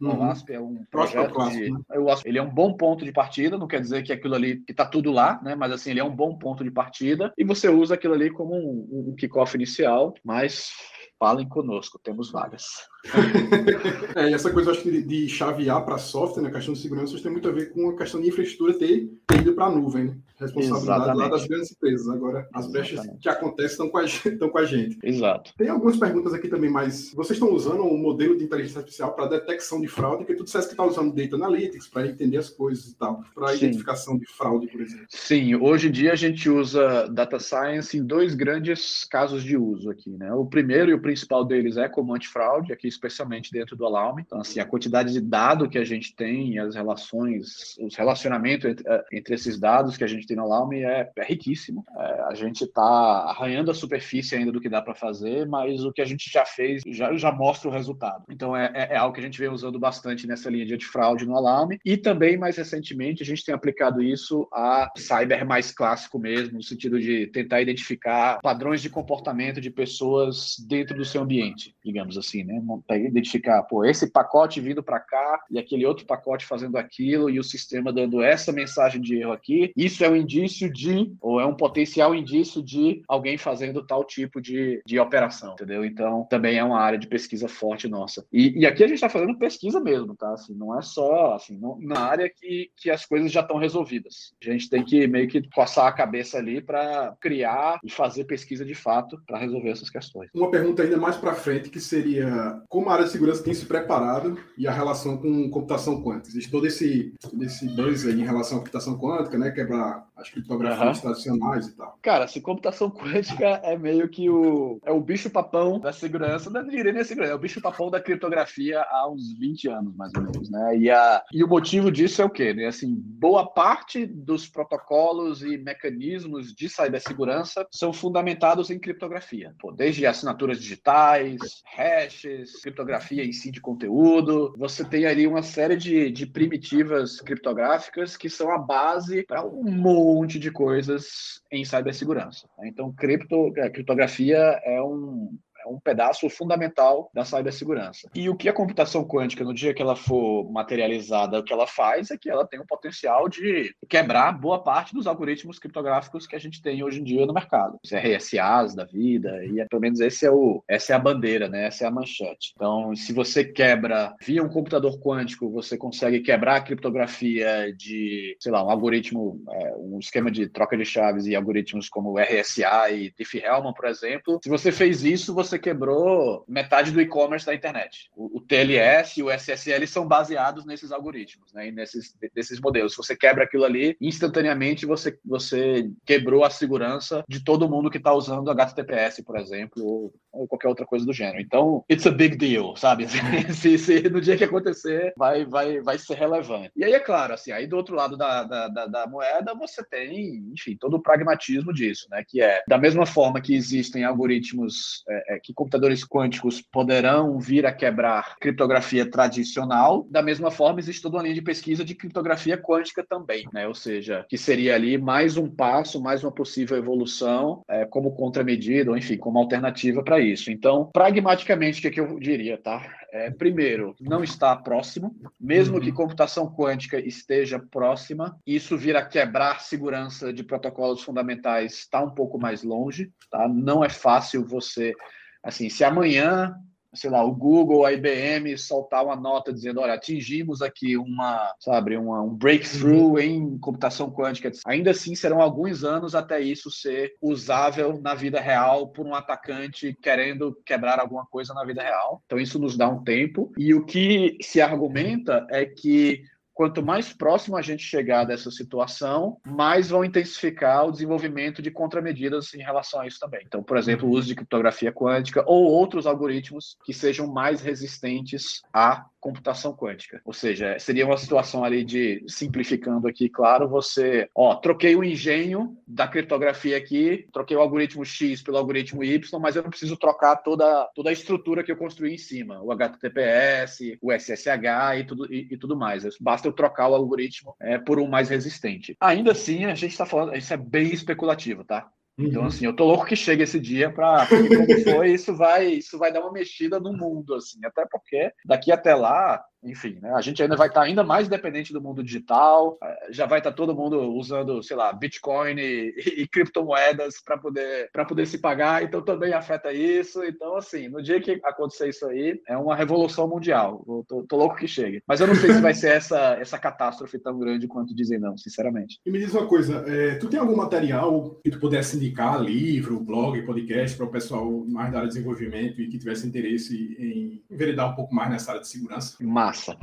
[0.00, 0.10] Uhum.
[0.10, 1.70] O OWASP é um projeto de...
[1.70, 1.80] Né?
[2.24, 4.84] Ele é um bom ponto de partida, não quer dizer que aquilo ali que está
[4.84, 5.54] tudo lá, né?
[5.54, 8.54] mas assim, ele é um bom ponto de partida e você usa aquilo ali como
[8.54, 10.70] um, um kickoff inicial mas
[11.18, 12.64] falem conosco, temos vagas.
[14.14, 17.32] é, e essa coisa, acho que de, chavear para software, né, questão de segurança, tem
[17.32, 20.16] muito a ver com a questão de infraestrutura ter, ter ido para a nuvem, né?
[20.38, 21.18] Responsabilidade Exatamente.
[21.18, 22.08] lá das grandes empresas.
[22.08, 24.98] Agora, as brechas que acontecem estão com, a, estão com a gente.
[25.02, 25.52] Exato.
[25.56, 29.26] Tem algumas perguntas aqui também, mas vocês estão usando um modelo de inteligência artificial para
[29.26, 32.86] detecção de fraude, que tu disseste que está usando Data Analytics para entender as coisas
[32.86, 35.06] e tal, para identificação de fraude, por exemplo.
[35.10, 39.90] Sim, hoje em dia a gente usa Data Science em dois grandes casos de uso
[39.90, 40.32] aqui, né?
[40.32, 44.22] O primeiro e o principal deles é como antifraude, aqui especialmente dentro do Alarme.
[44.26, 48.84] Então, assim, a quantidade de dado que a gente tem, as relações, os relacionamentos entre,
[48.86, 51.84] eh, entre esses dados que a gente tem no Alarme é, é riquíssimo.
[51.96, 55.92] É, a gente está arranhando a superfície ainda do que dá para fazer, mas o
[55.92, 58.24] que a gente já fez já, já mostra o resultado.
[58.28, 61.26] Então, é, é, é algo que a gente vem usando bastante nessa linha de antifraude
[61.26, 61.78] no Alarme.
[61.84, 66.62] E também, mais recentemente, a gente tem aplicado isso a cyber mais clássico mesmo, no
[66.62, 72.44] sentido de tentar identificar padrões de comportamento de pessoas dentro do seu ambiente, digamos assim,
[72.44, 72.60] né?
[72.90, 77.44] Identificar, pô, esse pacote vindo para cá e aquele outro pacote fazendo aquilo e o
[77.44, 81.54] sistema dando essa mensagem de erro aqui, isso é um indício de, ou é um
[81.54, 85.84] potencial indício de alguém fazendo tal tipo de, de operação, entendeu?
[85.84, 88.24] Então, também é uma área de pesquisa forte nossa.
[88.32, 90.32] E, e aqui a gente está fazendo pesquisa mesmo, tá?
[90.32, 94.34] Assim, não é só, assim, não, na área que, que as coisas já estão resolvidas.
[94.42, 98.64] A gente tem que meio que passar a cabeça ali para criar e fazer pesquisa
[98.64, 100.30] de fato para resolver essas questões.
[100.34, 103.66] Uma pergunta ainda mais para frente que seria como a área de segurança tem se
[103.66, 106.28] preparado e a relação com computação quântica.
[106.28, 109.50] Existe todo esse, esse buzz aí em relação à computação quântica, né?
[109.50, 111.02] Quebrar as criptografias uhum.
[111.02, 111.98] tradicionais e tal.
[112.02, 116.92] Cara, se computação quântica é meio que o, é o bicho-papão da segurança, não diria
[116.92, 120.76] nem segurança, é o bicho-papão da criptografia há uns 20 anos, mais ou menos, né?
[120.76, 122.52] E, a, e o motivo disso é o quê?
[122.52, 122.66] Né?
[122.66, 129.54] Assim, boa parte dos protocolos e mecanismos de cibersegurança são fundamentados em criptografia.
[129.58, 134.54] Pô, desde assinaturas digitais, hashes, criptografia em si de conteúdo.
[134.58, 139.70] Você tem ali uma série de, de primitivas criptográficas que são a base para um
[139.70, 142.48] monte de coisas em cibersegurança.
[142.64, 148.08] Então, cripto, é, criptografia é um, é um pedaço fundamental da cibersegurança.
[148.14, 151.66] E o que a computação quântica, no dia que ela for materializada, o que ela
[151.66, 156.36] faz é que ela tem o potencial de quebrar boa parte dos algoritmos criptográficos que
[156.36, 157.78] a gente tem hoje em dia no mercado.
[157.82, 161.48] Os RSAs da vida, e é, pelo menos esse é o, essa é a bandeira,
[161.48, 161.66] né?
[161.66, 162.52] essa é a manchete.
[162.54, 168.52] Então, se você quebra via um computador quântico, você consegue quebrar a criptografia de, sei
[168.52, 173.12] lá, um algoritmo, é, um esquema de troca de chaves e algoritmos como RSA e
[173.18, 174.40] Diffie-Hellman, por exemplo.
[174.42, 178.10] Se você fez isso, você você quebrou metade do e-commerce da internet.
[178.14, 182.92] O, o, TLS e o SSL são baseados nesses algoritmos, né, e nesses, desses modelos.
[182.92, 187.98] Se você quebra aquilo ali, instantaneamente você, você quebrou a segurança de todo mundo que
[187.98, 191.40] está usando HTTPS, por exemplo, ou, ou, qualquer outra coisa do gênero.
[191.40, 193.06] Então, it's a big deal, sabe?
[193.54, 196.70] se, se, no dia que acontecer, vai, vai, vai ser relevante.
[196.76, 199.82] E aí, é claro, assim, aí do outro lado da, da, da, da moeda, você
[199.84, 202.24] tem, enfim, todo o pragmatismo disso, né?
[202.26, 207.66] Que é, da mesma forma que existem algoritmos é, é, que computadores quânticos poderão vir
[207.66, 210.06] a quebrar criptografia tradicional.
[210.10, 213.66] Da mesma forma, existe toda uma linha de pesquisa de criptografia quântica também, né?
[213.66, 218.90] Ou seja, que seria ali mais um passo, mais uma possível evolução é, como contramedida,
[218.90, 220.50] ou enfim, como alternativa para isso.
[220.50, 222.82] Então, pragmaticamente, o que, é que eu diria, tá?
[223.12, 225.80] É, primeiro, não está próximo, mesmo uhum.
[225.80, 232.38] que computação quântica esteja próxima, isso vira quebrar segurança de protocolos fundamentais, está um pouco
[232.38, 233.48] mais longe, tá?
[233.48, 234.94] Não é fácil você,
[235.42, 236.54] assim, se amanhã
[236.94, 241.96] sei lá, o Google, a IBM soltar uma nota dizendo, olha, atingimos aqui uma, sabe,
[241.96, 243.18] uma, um breakthrough uhum.
[243.18, 244.50] em computação quântica.
[244.66, 249.96] Ainda assim, serão alguns anos até isso ser usável na vida real por um atacante
[250.02, 252.22] querendo quebrar alguma coisa na vida real.
[252.26, 253.52] Então, isso nos dá um tempo.
[253.56, 256.22] E o que se argumenta é que
[256.60, 262.52] quanto mais próximo a gente chegar dessa situação, mais vão intensificar o desenvolvimento de contramedidas
[262.52, 263.40] em relação a isso também.
[263.46, 268.60] Então, por exemplo, o uso de criptografia quântica ou outros algoritmos que sejam mais resistentes
[268.74, 270.20] a computação quântica.
[270.24, 275.76] Ou seja, seria uma situação ali de, simplificando aqui, claro, você, ó, troquei o engenho
[275.86, 280.36] da criptografia aqui, troquei o algoritmo X pelo algoritmo Y, mas eu não preciso trocar
[280.36, 285.32] toda, toda a estrutura que eu construí em cima, o HTTPS, o SSH e tudo,
[285.32, 286.04] e, e tudo mais.
[286.18, 288.96] Basta eu trocar o algoritmo é, por um mais resistente.
[289.00, 291.90] Ainda assim, a gente está falando, isso é bem especulativo, tá?
[292.20, 292.48] Então, uhum.
[292.48, 294.38] assim, eu tô louco que chegue esse dia para como
[294.84, 298.94] foi, isso vai, isso vai dar uma mexida no mundo, assim, até porque daqui até
[298.94, 303.08] lá enfim, né, a gente ainda vai estar ainda mais dependente do mundo digital, eh,
[303.10, 308.26] já vai estar todo mundo usando, sei lá, Bitcoin e, e criptomoedas para poder, poder
[308.26, 310.24] se pagar, então também afeta isso.
[310.24, 313.84] Então, assim, no dia que acontecer isso aí, é uma revolução mundial.
[313.86, 315.02] Eu tô, tô louco que chegue.
[315.06, 318.36] Mas eu não sei se vai ser essa, essa catástrofe tão grande quanto dizem, não,
[318.36, 318.98] sinceramente.
[319.04, 322.98] E me diz uma coisa, é, tu tem algum material que tu pudesse indicar, livro,
[323.00, 327.42] blog, podcast, para o pessoal mais da área de desenvolvimento e que tivesse interesse em
[327.50, 329.16] enveredar um pouco mais nessa área de segurança?
[329.20, 329.76] Mas massa.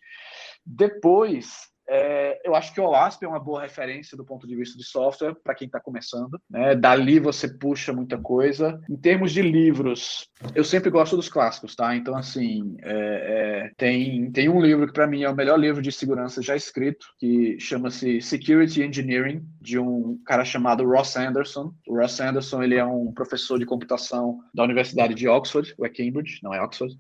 [0.65, 4.77] Depois, é, eu acho que o OASP é uma boa referência do ponto de vista
[4.77, 6.41] de software para quem está começando.
[6.51, 6.75] Né?
[6.75, 8.81] Dali você puxa muita coisa.
[8.91, 11.95] Em termos de livros, eu sempre gosto dos clássicos, tá?
[11.95, 15.81] Então, assim, é, é, tem, tem um livro que para mim é o melhor livro
[15.81, 21.73] de segurança já escrito, que chama-se Security Engineering, de um cara chamado Ross Anderson.
[21.87, 25.89] O Ross Anderson ele é um professor de computação da Universidade de Oxford, ou é
[25.89, 26.97] Cambridge, não é Oxford.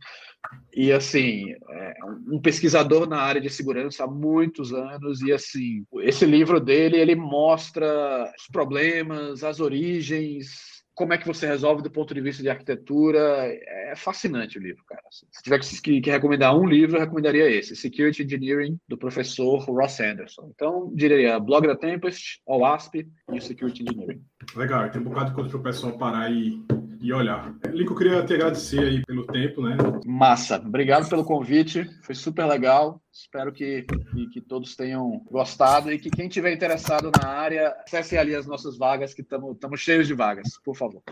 [0.75, 1.95] E assim, é
[2.29, 7.15] um pesquisador na área de segurança há muitos anos e assim, esse livro dele, ele
[7.15, 12.49] mostra os problemas, as origens, como é que você resolve do ponto de vista de
[12.49, 13.21] arquitetura.
[13.21, 15.03] É fascinante o livro, cara.
[15.11, 20.01] Se tiver que, que, recomendar um livro, eu recomendaria esse, Security Engineering, do professor Ross
[20.01, 20.51] Anderson.
[20.55, 24.23] Então, diria Blog da Tempest, OWASP e o Security Engineering.
[24.57, 26.65] Legal, tem um bocado de coisa para o pessoal parar e
[27.01, 27.55] e olhar.
[27.73, 29.77] Lico, eu queria te agradecer aí pelo tempo, né?
[30.05, 33.01] Massa, obrigado pelo convite, foi super legal.
[33.13, 38.17] Espero que, que, que todos tenham gostado e que quem tiver interessado na área, acesse
[38.17, 41.03] ali as nossas vagas, que estamos cheios de vagas, por favor.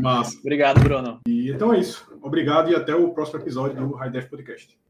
[0.00, 0.38] Massa.
[0.40, 1.20] obrigado, Bruno.
[1.26, 2.10] E então é isso.
[2.22, 4.82] Obrigado e até o próximo episódio do High Def Podcast.